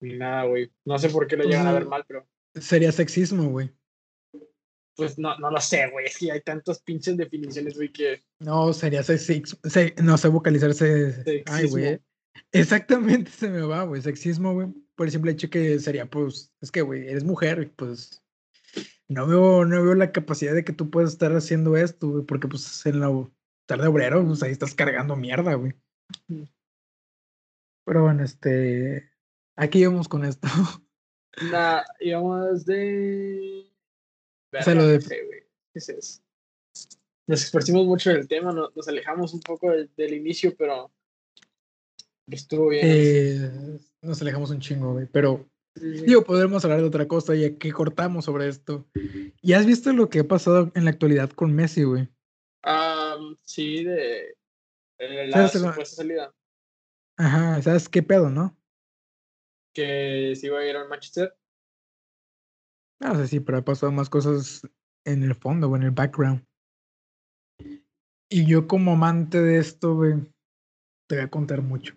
[0.00, 0.70] ni nada, güey.
[0.84, 3.70] No sé por qué lo llegan a ver mal, pero Sería sexismo, güey.
[5.00, 6.04] Pues no, no lo sé, güey.
[6.04, 9.58] Es que hay tantas pinches definiciones, güey, que No, sería sexismo.
[10.02, 11.42] no sé vocalizarse.
[11.46, 11.84] Ay, güey.
[11.84, 12.06] Sexismo.
[12.52, 14.02] Exactamente se me va, güey.
[14.02, 14.68] Sexismo, güey.
[14.94, 18.22] Por el simple hecho que sería, pues, es que, güey, eres mujer, pues.
[19.08, 22.46] No veo, no veo la capacidad de que tú puedas estar haciendo esto, güey, porque,
[22.46, 23.08] pues, en la
[23.66, 25.72] tarde obrero, pues ahí estás cargando mierda, güey.
[26.28, 26.42] Mm.
[27.86, 29.10] Pero bueno, este.
[29.56, 30.46] Aquí vamos con esto.
[31.42, 33.69] Nah, íbamos de.
[34.52, 35.40] O sea, lo de- no sé, güey.
[35.72, 36.22] ¿Qué es?
[37.26, 40.90] Nos expresamos mucho del tema, no- nos alejamos un poco del, del inicio, pero
[42.26, 42.82] estuvo bien.
[42.84, 45.06] Eh, nos alejamos un chingo, güey.
[45.06, 46.02] Pero Sí.
[46.04, 48.88] Digo, podremos hablar de otra cosa y aquí cortamos sobre esto.
[49.40, 52.08] ¿Y has visto lo que ha pasado en la actualidad con Messi, güey?
[52.62, 54.34] Am, sí, de
[54.98, 56.34] eh, la supuesta salida.
[57.16, 58.58] Ajá, ¿sabes qué pedo, no?
[59.72, 61.36] Que se iba a ir al Manchester.
[63.00, 64.62] No sé sí, pero ha pasado más cosas
[65.06, 66.44] en el fondo, güey, en el background.
[68.28, 70.14] Y yo como amante de esto, güey,
[71.08, 71.96] te voy a contar mucho.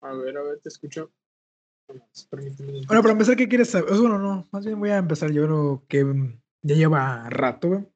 [0.00, 1.12] A ver, a ver, te escucho.
[2.30, 3.90] Permíteme un Bueno, para empezar, ¿qué quieres saber?
[3.90, 7.86] Bueno, no, más bien voy a empezar yo creo que mm, ya lleva rato, güey.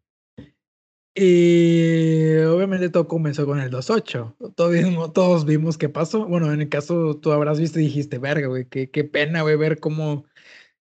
[1.15, 4.55] Y obviamente todo comenzó con el 2.8.
[4.55, 6.27] Todos vimos, todos vimos qué pasó.
[6.27, 9.57] Bueno, en el caso tú habrás visto y dijiste, verga, güey, qué, qué pena, güey,
[9.57, 10.27] ver cómo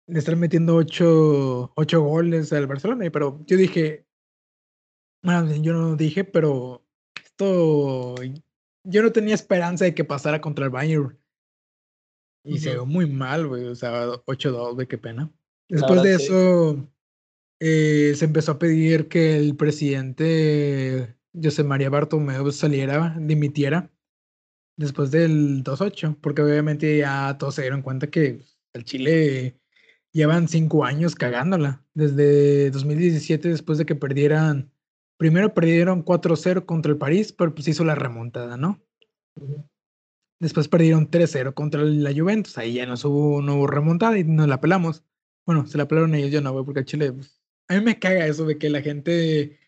[0.08, 3.08] le están metiendo 8, ocho goles al Barcelona.
[3.12, 4.06] Pero yo dije,
[5.22, 6.84] bueno, yo no dije, pero
[7.24, 8.14] esto,
[8.84, 11.18] yo no tenía esperanza de que pasara contra el Bayern.
[12.44, 13.66] Y se vio muy mal, güey.
[13.66, 15.30] O sea, 8-2, güey, qué pena.
[15.68, 16.24] Después de sí.
[16.24, 16.88] eso,
[17.60, 23.90] eh, se empezó a pedir que el presidente José María Bartomeu saliera, dimitiera,
[24.78, 28.40] después del 2-8, porque obviamente ya todos se dieron cuenta que
[28.72, 29.60] el Chile
[30.18, 31.82] llevan cinco años cagándola.
[31.94, 34.70] Desde 2017, después de que perdieran
[35.18, 38.80] primero perdieron 4-0 contra el París, pero pues hizo la remontada, ¿no?
[40.40, 42.56] Después perdieron 3-0 contra la Juventus.
[42.56, 45.04] Ahí ya no hubo, no hubo remontada y nos la pelamos.
[45.44, 47.12] Bueno, se la pelaron ellos, yo no, güey, porque a Chile.
[47.12, 49.58] Pues, a mí me caga eso de que la gente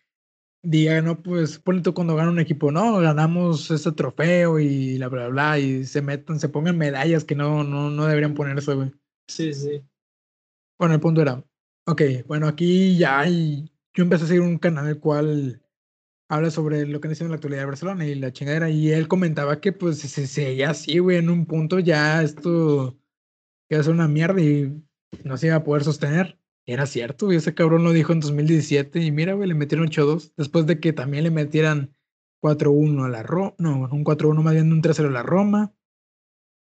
[0.63, 5.09] diga, no, pues ponle tú cuando gana un equipo, no, ganamos ese trofeo y la
[5.09, 8.75] bla, bla, bla, y se metan, se pongan medallas que no, no, no deberían ponerse,
[8.75, 8.93] güey.
[9.27, 9.83] Sí, sí.
[10.81, 11.45] Bueno, el punto era,
[11.87, 15.63] ok, bueno, aquí ya hay, yo empecé a seguir un canal el cual
[16.31, 19.07] habla sobre lo que está haciendo la actualidad de Barcelona y la chingadera, y él
[19.07, 22.99] comentaba que pues se seguía así, güey, en un punto ya esto
[23.69, 24.83] iba a ser una mierda y
[25.23, 26.39] no se iba a poder sostener.
[26.65, 30.33] Era cierto, y ese cabrón lo dijo en 2017 y mira, güey, le metieron 8-2
[30.39, 31.95] después de que también le metieran
[32.43, 35.75] 4-1 a la Roma, no, un 4-1 más bien un 3-0 a la Roma,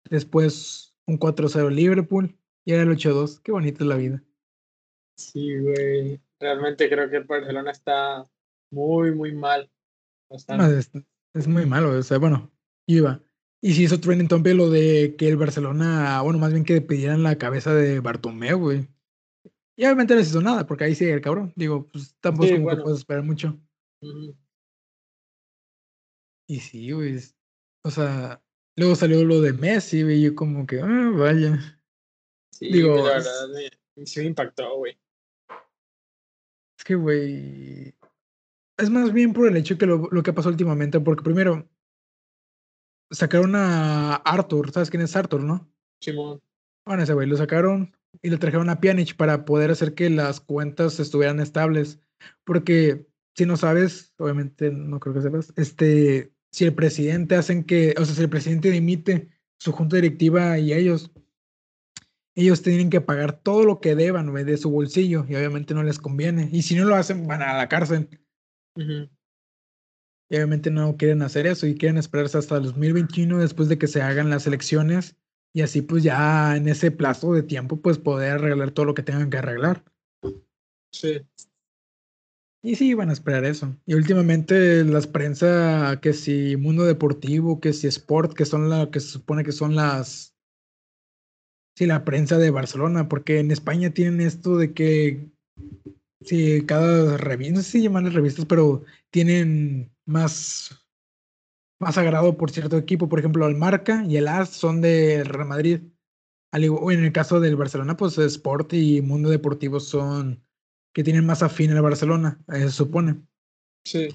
[0.08, 3.40] después un 4-0 Liverpool y era el 8-2.
[3.42, 4.22] Qué bonita es la vida.
[5.16, 6.20] Sí, güey.
[6.40, 8.28] Realmente creo que el Barcelona está
[8.70, 9.70] muy, muy mal.
[10.30, 12.50] es, muy malo, o sea, bueno,
[12.86, 13.22] iba.
[13.62, 17.22] Y si hizo trending topic lo de que el Barcelona, bueno, más bien que pidieran
[17.22, 18.88] la cabeza de Bartomeu, güey.
[19.76, 21.52] Y obviamente no les hizo nada, porque ahí sigue el cabrón.
[21.56, 23.58] Digo, pues tampoco como que puedes esperar mucho.
[26.46, 27.18] Y sí, güey.
[27.84, 28.42] O sea,
[28.76, 31.58] luego salió lo de Messi, güey, y yo como que, ah, vaya.
[32.58, 33.48] Sí, Digo, la verdad
[33.96, 34.96] me, sí me impactó, güey.
[36.78, 37.94] Es que, güey.
[38.76, 41.68] Es más bien por el hecho que lo, lo que pasó últimamente, porque primero
[43.10, 45.68] sacaron a Arthur, ¿sabes quién es Arthur, no?
[46.00, 46.40] Simón.
[46.84, 50.40] Bueno, ese güey lo sacaron y le trajeron a Pjanic para poder hacer que las
[50.40, 52.00] cuentas estuvieran estables.
[52.44, 57.94] Porque si no sabes, obviamente no creo que sepas, este, si el presidente hacen que,
[57.98, 61.10] o sea, si el presidente dimite su junta directiva y ellos,
[62.34, 65.98] ellos tienen que pagar todo lo que deban de su bolsillo y obviamente no les
[65.98, 66.48] conviene.
[66.52, 68.08] Y si no lo hacen, van a la cárcel.
[68.76, 73.86] Y obviamente no quieren hacer eso y quieren esperarse hasta el 2021 después de que
[73.86, 75.16] se hagan las elecciones
[75.54, 79.04] y así pues ya en ese plazo de tiempo pues poder arreglar todo lo que
[79.04, 79.84] tengan que arreglar.
[80.92, 81.20] Sí.
[82.64, 83.76] Y sí, van a esperar eso.
[83.84, 89.00] Y últimamente las prensa, que si Mundo Deportivo, que si Sport, que son la que
[89.00, 90.33] se supone que son las...
[91.76, 95.28] Sí, la prensa de Barcelona, porque en España tienen esto de que...
[96.20, 100.84] Sí, cada revista, no sé si llaman las revistas, pero tienen más
[101.80, 103.08] más sagrado por cierto equipo.
[103.08, 105.80] Por ejemplo, el Marca y el AS son del Real Madrid.
[106.52, 110.42] En el caso del Barcelona, pues Sport y Mundo Deportivo son
[110.94, 113.20] que tienen más afín al Barcelona, se supone.
[113.84, 114.08] Sí.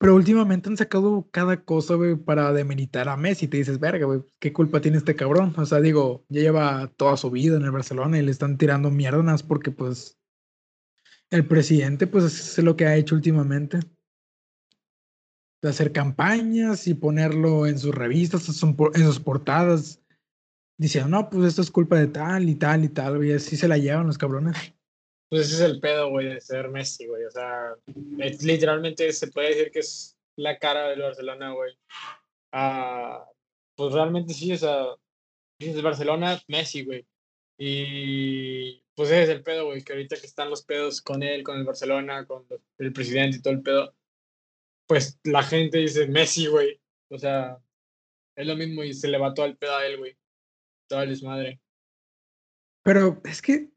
[0.00, 3.48] Pero últimamente han sacado cada cosa, para demeritar a Messi.
[3.48, 4.06] Te dices, verga,
[4.38, 5.52] ¿qué culpa tiene este cabrón?
[5.56, 8.90] O sea, digo, ya lleva toda su vida en el Barcelona y le están tirando
[8.90, 10.16] mierdas porque, pues,
[11.30, 13.80] el presidente, pues, es lo que ha hecho últimamente
[15.60, 20.00] de hacer campañas y ponerlo en sus revistas, en sus portadas,
[20.78, 23.66] diciendo, no, pues esto es culpa de tal y tal y tal, güey, así se
[23.66, 24.56] la llevan los cabrones.
[25.28, 27.74] Pues ese es el pedo, güey, de ser Messi, güey, o sea,
[28.40, 31.76] literalmente se puede decir que es la cara del Barcelona, güey.
[32.52, 33.26] Ah,
[33.76, 34.86] pues realmente sí, o sea,
[35.58, 37.06] es Barcelona, Messi, güey.
[37.58, 41.42] Y pues ese es el pedo, güey, que ahorita que están los pedos con él,
[41.42, 42.46] con el Barcelona, con
[42.78, 43.94] el presidente y todo el pedo,
[44.86, 46.80] pues la gente dice Messi, güey.
[47.10, 47.58] O sea,
[48.36, 50.16] es lo mismo y se levantó al pedo a él, güey.
[50.88, 51.60] Toda la madre.
[52.82, 53.70] Pero es que,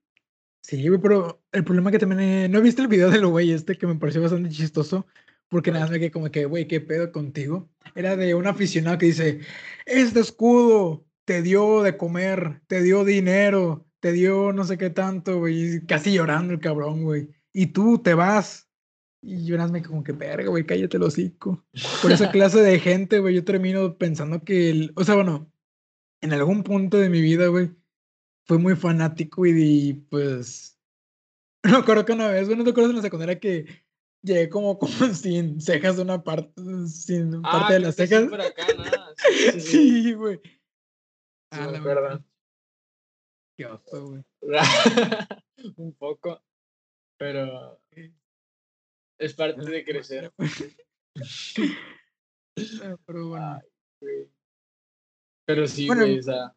[0.62, 3.78] sí, güey, pero el problema que también, no he visto el video del güey este
[3.78, 5.06] que me pareció bastante chistoso,
[5.50, 7.69] porque nada más me quedé como que, güey, ¿qué pedo contigo?
[7.95, 9.41] Era de un aficionado que dice,
[9.86, 15.39] este escudo te dio de comer, te dio dinero, te dio no sé qué tanto,
[15.39, 17.30] güey, casi llorando el cabrón, güey.
[17.54, 18.71] Y tú te vas
[19.21, 21.63] y yo me como que, verga, güey, cállate el hocico.
[22.02, 25.52] Por esa clase de gente, güey, yo termino pensando que, el, o sea, bueno,
[26.21, 27.71] en algún punto de mi vida, güey,
[28.45, 30.80] fue muy fanático y, pues,
[31.63, 33.65] no acuerdo que una vez, bueno, ¿te acuerdas en la secundaria que
[34.23, 36.54] llegué como, como sin cejas de una parte,
[36.87, 38.29] sin parte de las cejas?
[38.29, 38.65] Por acá,
[39.60, 40.42] Sí, güey.
[41.52, 42.21] ah, la verdad.
[43.58, 44.23] Qué oso, güey.
[45.75, 46.42] Un poco,
[47.17, 47.79] pero
[49.19, 50.33] es parte de crecer.
[52.83, 53.62] Ah, pero bueno.
[55.46, 56.56] Pero sí, güey, o sea.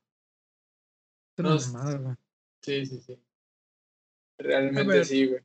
[2.61, 3.19] Sí, sí, sí.
[4.39, 5.41] Realmente sí, güey.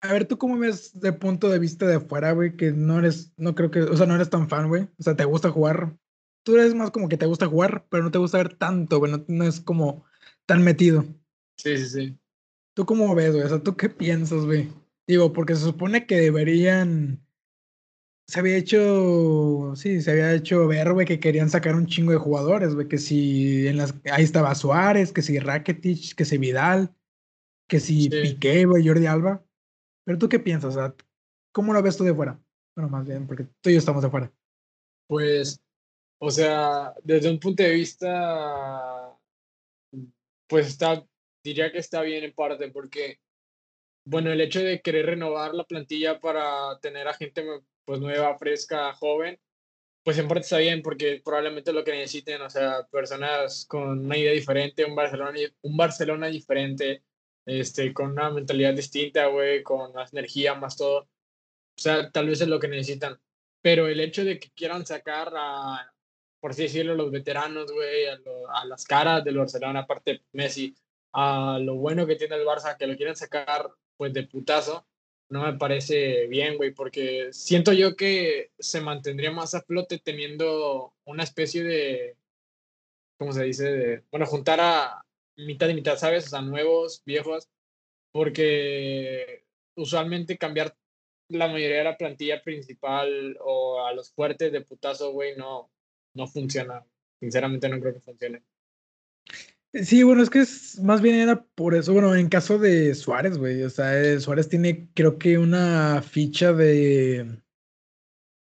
[0.00, 2.56] A ver, ¿tú cómo ves de punto de vista de afuera, güey?
[2.56, 4.82] Que no eres, no creo que, o sea, no eres tan fan, güey.
[4.98, 5.96] O sea, te gusta jugar.
[6.42, 9.12] Tú eres más como que te gusta jugar, pero no te gusta ver tanto, güey.
[9.12, 10.04] No, no es como
[10.44, 11.06] tan metido.
[11.56, 12.18] Sí, sí, sí.
[12.74, 13.44] ¿Tú cómo ves, güey?
[13.44, 14.68] O sea, ¿tú qué piensas, güey?
[15.06, 17.24] Digo, porque se supone que deberían
[18.26, 22.18] se había hecho, sí, se había hecho ver, güey, que querían sacar un chingo de
[22.18, 26.94] jugadores, güey, que si en las, ahí estaba Suárez, que si Rakitic, que si Vidal,
[27.68, 29.44] que si Piqué, güey, Jordi Alba.
[30.04, 30.94] Pero tú qué piensas, o sea,
[31.52, 32.40] ¿cómo lo ves tú de fuera?
[32.74, 34.32] Bueno, más bien, porque tú y yo estamos de fuera.
[35.06, 35.60] Pues,
[36.18, 39.16] o sea, desde un punto de vista,
[40.48, 41.06] pues está,
[41.44, 43.20] diría que está bien en parte, porque,
[44.06, 47.44] bueno, el hecho de querer renovar la plantilla para tener a gente
[47.84, 49.38] pues nueva, fresca, joven,
[50.04, 54.16] pues en parte está bien porque probablemente lo que necesiten, o sea, personas con una
[54.18, 57.02] idea diferente, un Barcelona, un Barcelona diferente,
[57.46, 61.00] este, con una mentalidad distinta, güey, con más energía, más todo.
[61.00, 63.18] O sea, tal vez es lo que necesitan.
[63.62, 65.90] Pero el hecho de que quieran sacar a,
[66.40, 68.18] por así decirlo, los veteranos, güey, a,
[68.60, 70.76] a, las caras del Barcelona, aparte Messi,
[71.14, 74.86] a lo bueno que tiene el Barça, que lo quieren sacar, pues, de putazo,
[75.28, 80.94] no me parece bien, güey, porque siento yo que se mantendría más a flote teniendo
[81.04, 82.16] una especie de,
[83.18, 83.64] ¿cómo se dice?
[83.64, 85.04] De, bueno, juntar a
[85.36, 86.26] mitad y mitad, ¿sabes?
[86.26, 87.48] O sea, nuevos, viejos,
[88.12, 89.44] porque
[89.76, 90.76] usualmente cambiar
[91.28, 95.70] la mayoría de la plantilla principal o a los fuertes de putazo, güey, no,
[96.14, 96.84] no funciona.
[97.18, 98.42] Sinceramente no creo que funcione.
[99.82, 103.38] Sí, bueno, es que es, más bien era por eso, bueno, en caso de Suárez,
[103.38, 107.42] güey, o sea, eh, Suárez tiene creo que una ficha de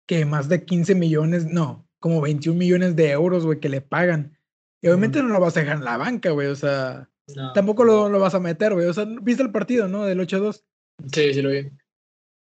[0.08, 4.36] que más de 15 millones, no, como 21 millones de euros, güey, que le pagan.
[4.82, 7.08] Y obviamente no lo vas a dejar en la banca, güey, o sea,
[7.54, 10.06] tampoco lo, lo, vas a meter, güey, o sea, ¿viste el partido, no?
[10.06, 10.64] Del 8-2.
[11.12, 11.70] Sí, sí lo vi.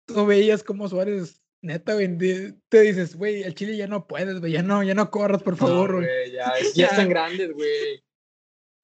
[0.06, 2.18] Tú veías como Suárez Neta, güey,
[2.68, 5.56] te dices, güey, el Chile ya no puedes, güey, ya no, ya no corras, por
[5.56, 6.30] favor, güey.
[6.30, 8.05] Ya, ya, están grandes, güey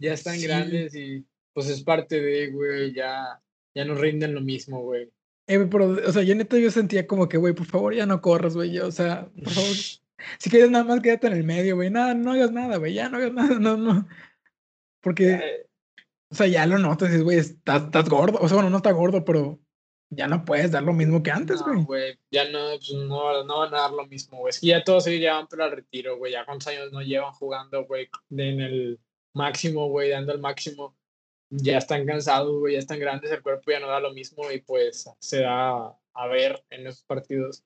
[0.03, 3.41] ya están grandes y pues es parte de, güey, ya,
[3.75, 5.11] ya no rinden lo mismo, güey.
[5.47, 8.21] Eh, pero, o sea, yo neta yo sentía como que, güey, por favor, ya no
[8.21, 9.71] corras, güey, o sea, por favor,
[10.39, 13.09] si quieres nada más quédate en el medio, güey, nada, no hagas nada, güey, ya
[13.09, 14.09] no hagas nada, no, no.
[15.01, 15.67] Porque,
[16.31, 18.91] o sea, ya lo notas, dices, güey, estás, estás gordo, o sea, bueno, no está
[18.93, 19.61] gordo, pero
[20.11, 21.77] ya no puedes dar lo mismo que antes, güey.
[21.77, 24.51] No, güey, ya no, pues, no, no van a dar lo mismo, güey.
[24.51, 26.33] Es que ya todos se llevan para el retiro, güey.
[26.33, 29.01] Ya cuántos años no llevan jugando, güey, en el
[29.35, 30.97] máximo, güey, dando el máximo,
[31.51, 34.61] ya están cansados, güey, ya están grandes, el cuerpo ya no da lo mismo y
[34.61, 37.65] pues se da a ver en esos partidos.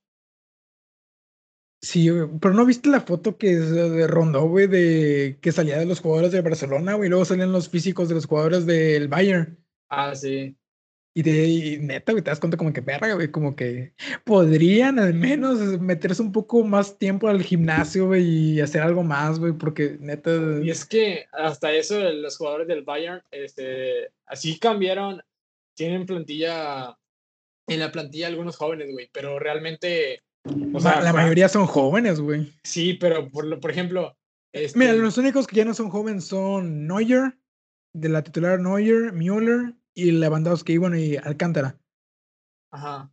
[1.83, 2.09] Sí,
[2.41, 6.41] pero no viste la foto que rondó, güey, de que salía de los jugadores de
[6.41, 9.57] Barcelona, güey, y luego salían los físicos de los jugadores del Bayern.
[9.89, 10.57] Ah, sí.
[11.17, 13.95] Y, de, neta, güey, te das cuenta como que perra, güey, como que
[14.25, 19.39] podrían al menos meterse un poco más tiempo al gimnasio, güey, y hacer algo más,
[19.39, 20.31] güey, porque neta.
[20.62, 25.23] Y es que hasta eso los jugadores del Bayern, este, así cambiaron,
[25.75, 26.99] tienen plantilla,
[27.67, 30.21] en la plantilla algunos jóvenes, güey, pero realmente.
[30.75, 32.53] O sea, la mayoría son jóvenes, güey.
[32.62, 34.14] Sí, pero por, por ejemplo.
[34.53, 37.39] Mira, este los únicos que ya no son jóvenes son Neuer,
[37.95, 41.80] de la titular Neuer, Müller y Lewandowski, bueno, y Alcántara.
[42.70, 43.11] Ajá.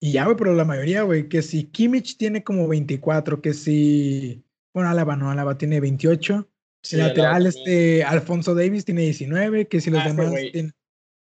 [0.00, 4.44] Y ya, güey, pero la mayoría, güey, que si Kimmich tiene como 24, que si.
[4.74, 6.48] Bueno, Alaba no, Alaba tiene 28.
[6.90, 10.74] el lateral, este, Alfonso Davis tiene 19, que si los ah, demás tienen.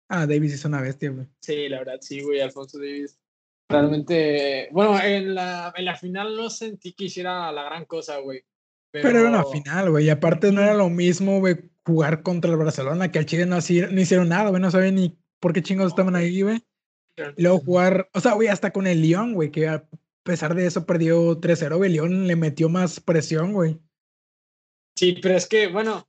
[0.09, 1.27] Ah, Davis es una bestia, güey.
[1.39, 3.19] Sí, la verdad, sí, güey, Alfonso Davis.
[3.69, 8.43] Realmente, bueno, en la, en la final no sentí que hiciera la gran cosa, güey.
[9.01, 9.09] Pero...
[9.13, 9.19] pero...
[9.19, 10.05] era una final, güey.
[10.05, 13.55] Y aparte no era lo mismo, güey, jugar contra el Barcelona, que al Chile no,
[13.55, 16.61] no hicieron nada, güey, no sabían ni por qué chingos estaban ahí, güey.
[17.37, 19.87] Luego jugar, o sea, güey, hasta con el León, güey, que a
[20.23, 23.79] pesar de eso perdió 3-0, güey, León le metió más presión, güey.
[24.95, 26.07] Sí, pero es que, bueno,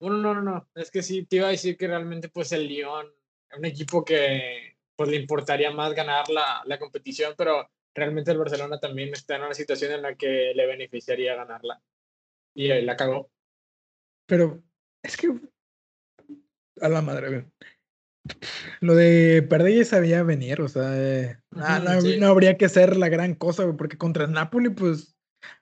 [0.00, 2.66] bueno, no, no, no, es que sí, te iba a decir que realmente, pues, el
[2.66, 3.06] León
[3.50, 8.38] es un equipo que, pues, le importaría más ganar la, la competición, pero realmente el
[8.38, 11.80] Barcelona también está en una situación en la que le beneficiaría ganarla.
[12.56, 13.30] Y la cagó.
[14.26, 14.62] Pero
[15.02, 15.28] es que.
[16.80, 17.44] A la madre, güey.
[18.80, 23.34] Lo de perder ya sabía venir, o sea, eh, no, habría que ser la gran
[23.34, 25.16] cosa, güey, porque contra el Napoli, pues,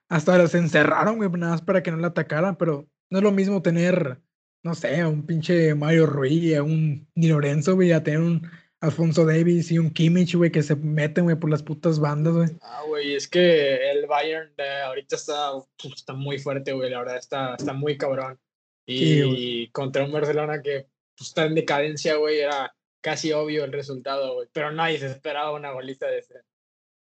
[0.09, 3.33] hasta los encerraron, güey, nada más para que no le atacaran, pero no es lo
[3.33, 4.23] mismo tener,
[4.63, 8.49] no sé, a un pinche Mario Ruiz, a un Ni Lorenzo, güey, a tener un
[8.85, 12.49] Alfonso Davis y un Kimmich, güey, que se meten, güey, por las putas bandas, güey.
[12.61, 15.53] Ah, güey, es que el Bayern de ahorita está,
[15.95, 18.39] está muy fuerte, güey, la verdad, está, está muy cabrón.
[18.87, 24.35] Y contra un Barcelona que pues, está en decadencia, güey, era casi obvio el resultado,
[24.35, 24.49] güey.
[24.53, 26.35] Pero nadie se esperaba una golita de ese,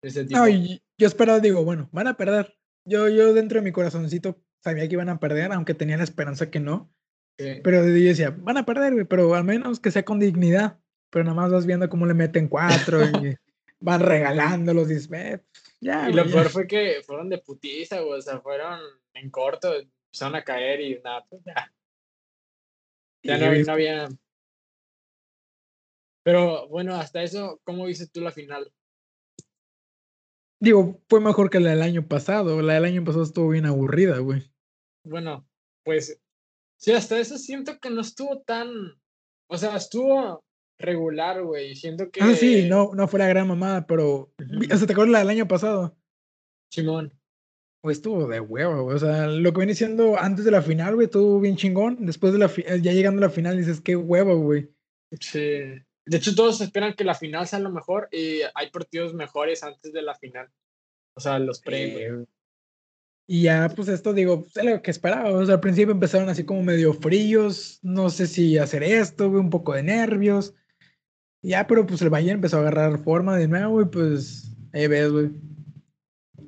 [0.01, 0.39] de ese tipo.
[0.39, 2.55] No, yo esperaba, digo, bueno, van a perder.
[2.85, 6.49] Yo, yo dentro de mi corazoncito sabía que iban a perder, aunque tenía la esperanza
[6.49, 6.93] que no.
[7.35, 10.79] Pero yo decía, van a perder, güey, pero al menos que sea con dignidad.
[11.13, 13.37] Pero nada más vas viendo cómo le meten cuatro y
[13.79, 14.89] van regalándolos.
[14.89, 15.41] Y dices,
[15.79, 18.17] Ya, y lo peor fue que fueron de putiza, güey.
[18.17, 18.79] O sea, fueron
[19.13, 21.71] en corto, empezaron a caer y nada, pues ya.
[23.21, 24.09] Ya no había.
[26.23, 28.73] Pero bueno, hasta eso, ¿cómo viste tú la final?
[30.59, 32.59] Digo, fue mejor que la del año pasado.
[32.63, 34.51] La del año pasado estuvo bien aburrida, güey.
[35.05, 35.47] Bueno,
[35.83, 36.19] pues
[36.77, 38.99] sí, hasta eso siento que no estuvo tan.
[39.47, 40.43] O sea, estuvo
[40.79, 41.75] regular, güey.
[41.75, 42.21] Siento que.
[42.21, 44.33] Ah, sí, no, no fue la gran mamada, pero.
[44.71, 45.97] O sea, ¿te acuerdas la del año pasado?
[46.71, 47.13] Simón.
[47.83, 48.95] Güey, estuvo de hueva, güey.
[48.95, 52.05] O sea, lo que viene siendo antes de la final, güey, estuvo bien chingón.
[52.05, 52.49] Después de la
[52.79, 54.69] ya llegando a la final, dices, qué hueva, güey.
[55.19, 55.39] Sí.
[56.05, 59.93] De hecho, todos esperan que la final sea lo mejor y hay partidos mejores antes
[59.93, 60.49] de la final.
[61.15, 61.91] O sea, los pre.
[61.91, 62.03] güey.
[62.05, 62.25] Eh,
[63.27, 65.29] Y ya, pues esto, digo, pues, es lo que esperaba.
[65.31, 67.79] O sea, al principio empezaron así como medio fríos.
[67.81, 70.55] No sé si hacer esto, güey, un poco de nervios.
[71.43, 75.11] Ya, pero pues el Bayern empezó a agarrar forma de nuevo y pues ahí ves,
[75.11, 75.29] güey.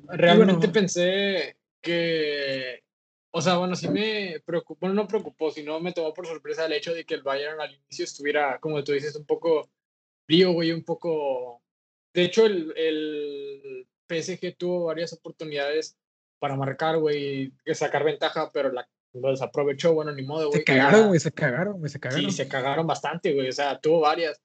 [0.08, 2.82] Realmente bueno- pensé que.
[3.30, 6.72] O sea, bueno, sí me preocupó, bueno, no preocupó, sino me tomó por sorpresa el
[6.72, 9.68] hecho de que el Bayern al inicio estuviera, como tú dices, un poco
[10.26, 11.60] frío, güey, un poco.
[12.14, 15.98] De hecho, el, el PSG tuvo varias oportunidades
[16.38, 20.60] para marcar, güey, y sacar ventaja, pero la, lo desaprovechó, bueno, ni modo, güey.
[20.60, 22.24] Se cagaron, güey, se cagaron, güey, se cagaron.
[22.24, 23.50] Sí, se cagaron bastante, güey.
[23.50, 24.40] O sea, tuvo varias.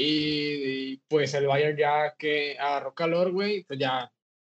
[0.00, 4.10] Y, y, pues el Bayern ya que agarró calor, güey, pues ya,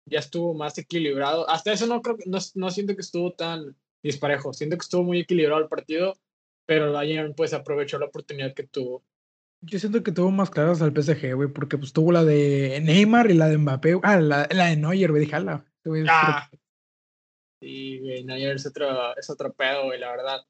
[0.08, 1.48] ya estuvo más equilibrado.
[1.48, 4.52] Hasta eso no creo que- no, no siento que estuvo tan disparejo.
[4.52, 6.14] Siento que estuvo muy equilibrado el partido,
[6.66, 9.04] pero el Bayern pues aprovechó la oportunidad que tuvo.
[9.62, 13.30] Yo siento que tuvo más claras al PSG, güey, porque pues tuvo la de Neymar
[13.30, 13.98] y la de Mbappé.
[14.02, 15.64] Ah, la, la de Neuer, güey, dije, ala.
[15.84, 16.50] este Ah,
[17.60, 20.40] sí, güey, Neuer es otro, es otro pedo, güey, la verdad.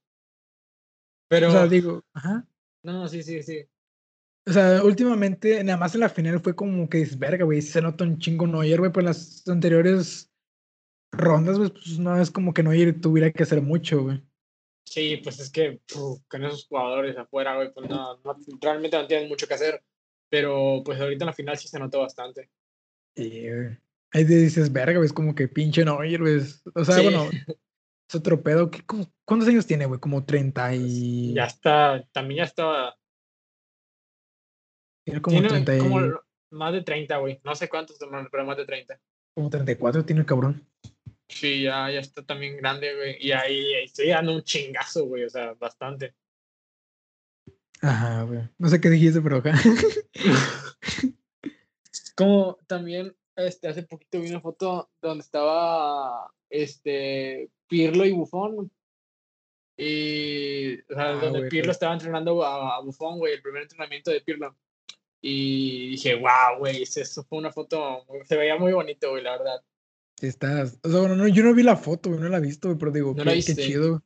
[1.29, 2.47] Pero, O sea, digo, ajá.
[2.83, 3.67] no, no, sí, sí, sí.
[4.47, 7.81] O sea, últimamente, nada más en la final fue como que dices, verga, güey, se
[7.81, 10.33] nota un chingo Neuer, güey, pues en las anteriores
[11.13, 14.21] rondas, güey, pues no es como que Neuer tuviera que hacer mucho, güey.
[14.85, 15.81] Sí, pues es que
[16.29, 19.83] con esos jugadores afuera, güey, pues no, no- realmente no tienen mucho que hacer.
[20.29, 22.49] Pero pues ahorita en la final sí se notó bastante.
[23.15, 23.79] Sí, güey.
[24.15, 26.37] Ahí te dices, verga, güey, es como que pinche Neuer, güey.
[26.39, 27.03] es- O sea, Sí.
[27.05, 27.29] bueno,
[28.09, 28.71] es otro pedo.
[28.71, 30.01] ¿qué- cómo- ¿Cuántos años tiene, güey?
[30.01, 31.35] Como 30 y...
[31.35, 32.97] Ya está, también ya estaba.
[35.05, 35.79] Tiene como Tiene 30 y...
[35.79, 37.41] como más de 30, güey.
[37.45, 37.99] No sé cuántos,
[38.31, 39.01] pero más de 30.
[39.35, 40.67] Como 34 tiene el cabrón.
[41.29, 43.17] Sí, ya, ya está también grande, güey.
[43.19, 45.25] Y ahí, ahí estoy dando un chingazo, güey.
[45.25, 46.15] O sea, bastante.
[47.81, 48.41] Ajá, güey.
[48.59, 49.55] No sé qué dijiste, pero acá.
[52.15, 58.71] Como también este, hace poquito vi una foto donde estaba este Pirlo y Buffon.
[59.79, 63.63] Y o sea, Ah, donde güey, Pirlo estaba entrenando a, a Buffon, güey, el primer
[63.63, 64.55] entrenamiento de Pirlo.
[65.25, 69.65] Y dije, wow, güey, eso fue una foto, se veía muy bonito, güey, la verdad.
[70.19, 70.81] Sí estás.
[70.83, 72.79] O sea, bueno, no, yo no vi la foto, güey, no la he visto, güey,
[72.79, 74.03] pero digo, No qué, chido.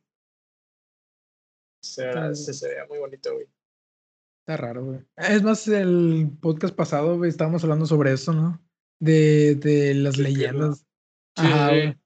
[1.83, 3.47] Se, Está- se, se veía muy bonito, güey.
[4.41, 4.99] Está raro, güey.
[5.17, 8.63] Es más, el podcast pasado, güey, estábamos hablando sobre eso, ¿no?
[8.99, 10.79] De, de las leyendas.
[10.79, 10.85] Sí,
[11.45, 11.97] Ajá, güey.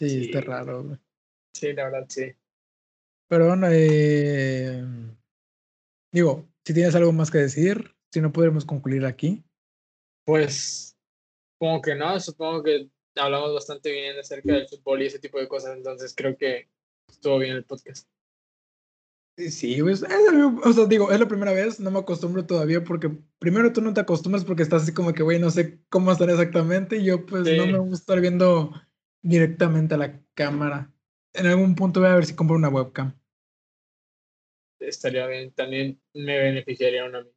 [0.00, 0.98] Sí, está raro, güey.
[1.54, 2.32] Sí, la verdad, sí.
[3.28, 4.84] Pero bueno, eh,
[6.12, 9.44] digo, si tienes algo más que decir, si no podremos concluir aquí.
[10.24, 10.96] Pues,
[11.54, 15.48] supongo que no, supongo que hablamos bastante bien acerca del fútbol y ese tipo de
[15.48, 16.68] cosas, entonces creo que
[17.08, 18.08] estuvo bien el podcast.
[19.38, 19.94] Sí, güey.
[19.94, 23.72] es algo- o sea, digo, es la primera vez, no me acostumbro todavía porque primero
[23.72, 26.98] tú no te acostumbras porque estás así como que, güey, no sé cómo estar exactamente
[26.98, 28.72] y yo pues no me gusta estar viendo
[29.22, 30.92] directamente a la cámara.
[31.32, 33.18] En algún punto voy a ver si compro una webcam.
[34.88, 37.18] Estaría bien, también me beneficiaría una.
[37.18, 37.30] a mí.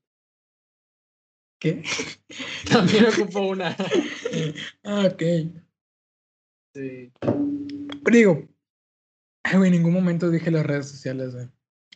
[1.60, 1.84] ¿Qué?
[2.72, 3.76] También ocupo una.
[4.84, 5.22] ah, ok.
[6.74, 7.12] Sí.
[7.20, 8.48] Pero digo,
[9.44, 11.48] en ningún momento dije las redes sociales, güey.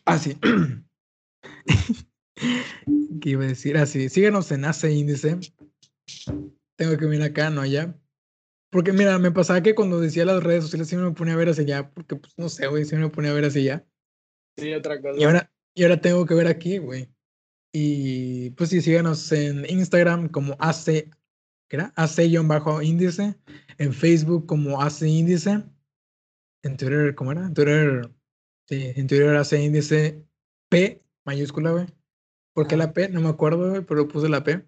[0.06, 0.36] Ah, sí.
[3.20, 3.76] ¿Qué iba a decir?
[3.76, 4.08] Ah, sí.
[4.08, 5.38] Síguenos en AC Índice.
[6.76, 7.94] Tengo que mirar acá, no allá.
[8.70, 11.48] Porque mira, me pasaba que cuando decía las redes sociales sí me ponía a ver
[11.48, 13.86] hacia allá, porque pues no sé, güey, sí me ponía a ver hacia allá.
[14.60, 15.18] Sí, otra cosa.
[15.18, 17.08] Y ahora, y ahora tengo que ver aquí, güey.
[17.72, 20.84] Y pues sí, síganos en Instagram como AC,
[21.68, 21.92] ¿qué era?
[21.96, 23.36] AC-índice,
[23.78, 25.62] en Facebook como AC índice,
[26.62, 27.46] en Twitter, ¿cómo era?
[27.46, 28.10] En Twitter,
[28.68, 30.24] sí, en Twitter AC índice
[30.68, 31.86] P mayúscula, güey.
[32.52, 33.08] ¿Por qué la P?
[33.08, 34.66] No me acuerdo, güey, pero puse la P.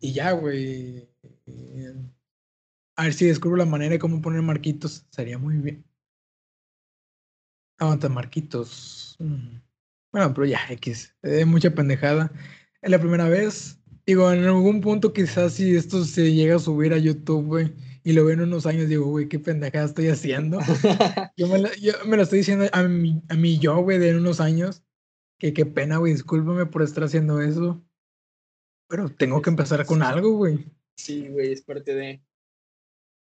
[0.00, 1.08] Y ya, güey.
[2.96, 5.06] A ver si descubro la manera de cómo poner marquitos.
[5.10, 5.84] Sería muy bien.
[7.82, 9.16] Aguanta, marquitos.
[9.18, 9.56] Mm.
[10.12, 11.12] Bueno, pero ya, X.
[11.22, 12.30] eh, mucha pendejada.
[12.80, 13.76] Es la primera vez.
[14.06, 17.74] digo, en algún punto quizás si esto se llega a subir a YouTube, güey,
[18.04, 20.60] y lo veo en unos años, digo, güey, qué pendejada estoy haciendo.
[21.36, 24.38] yo, me yo me lo estoy diciendo a mi, a mi yo, güey, de unos
[24.38, 24.84] años,
[25.40, 27.84] que qué pena, güey, discúlpame por estar haciendo eso.
[28.88, 30.66] Pero tengo que empezar con algo, güey.
[30.94, 32.22] Sí, güey, es parte de...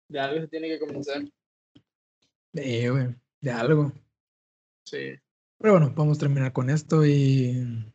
[0.08, 1.22] De algo se tiene que comenzar.
[2.52, 3.92] Güey, de algo.
[4.90, 5.14] Sí.
[5.58, 7.92] Pero bueno, a terminar con esto y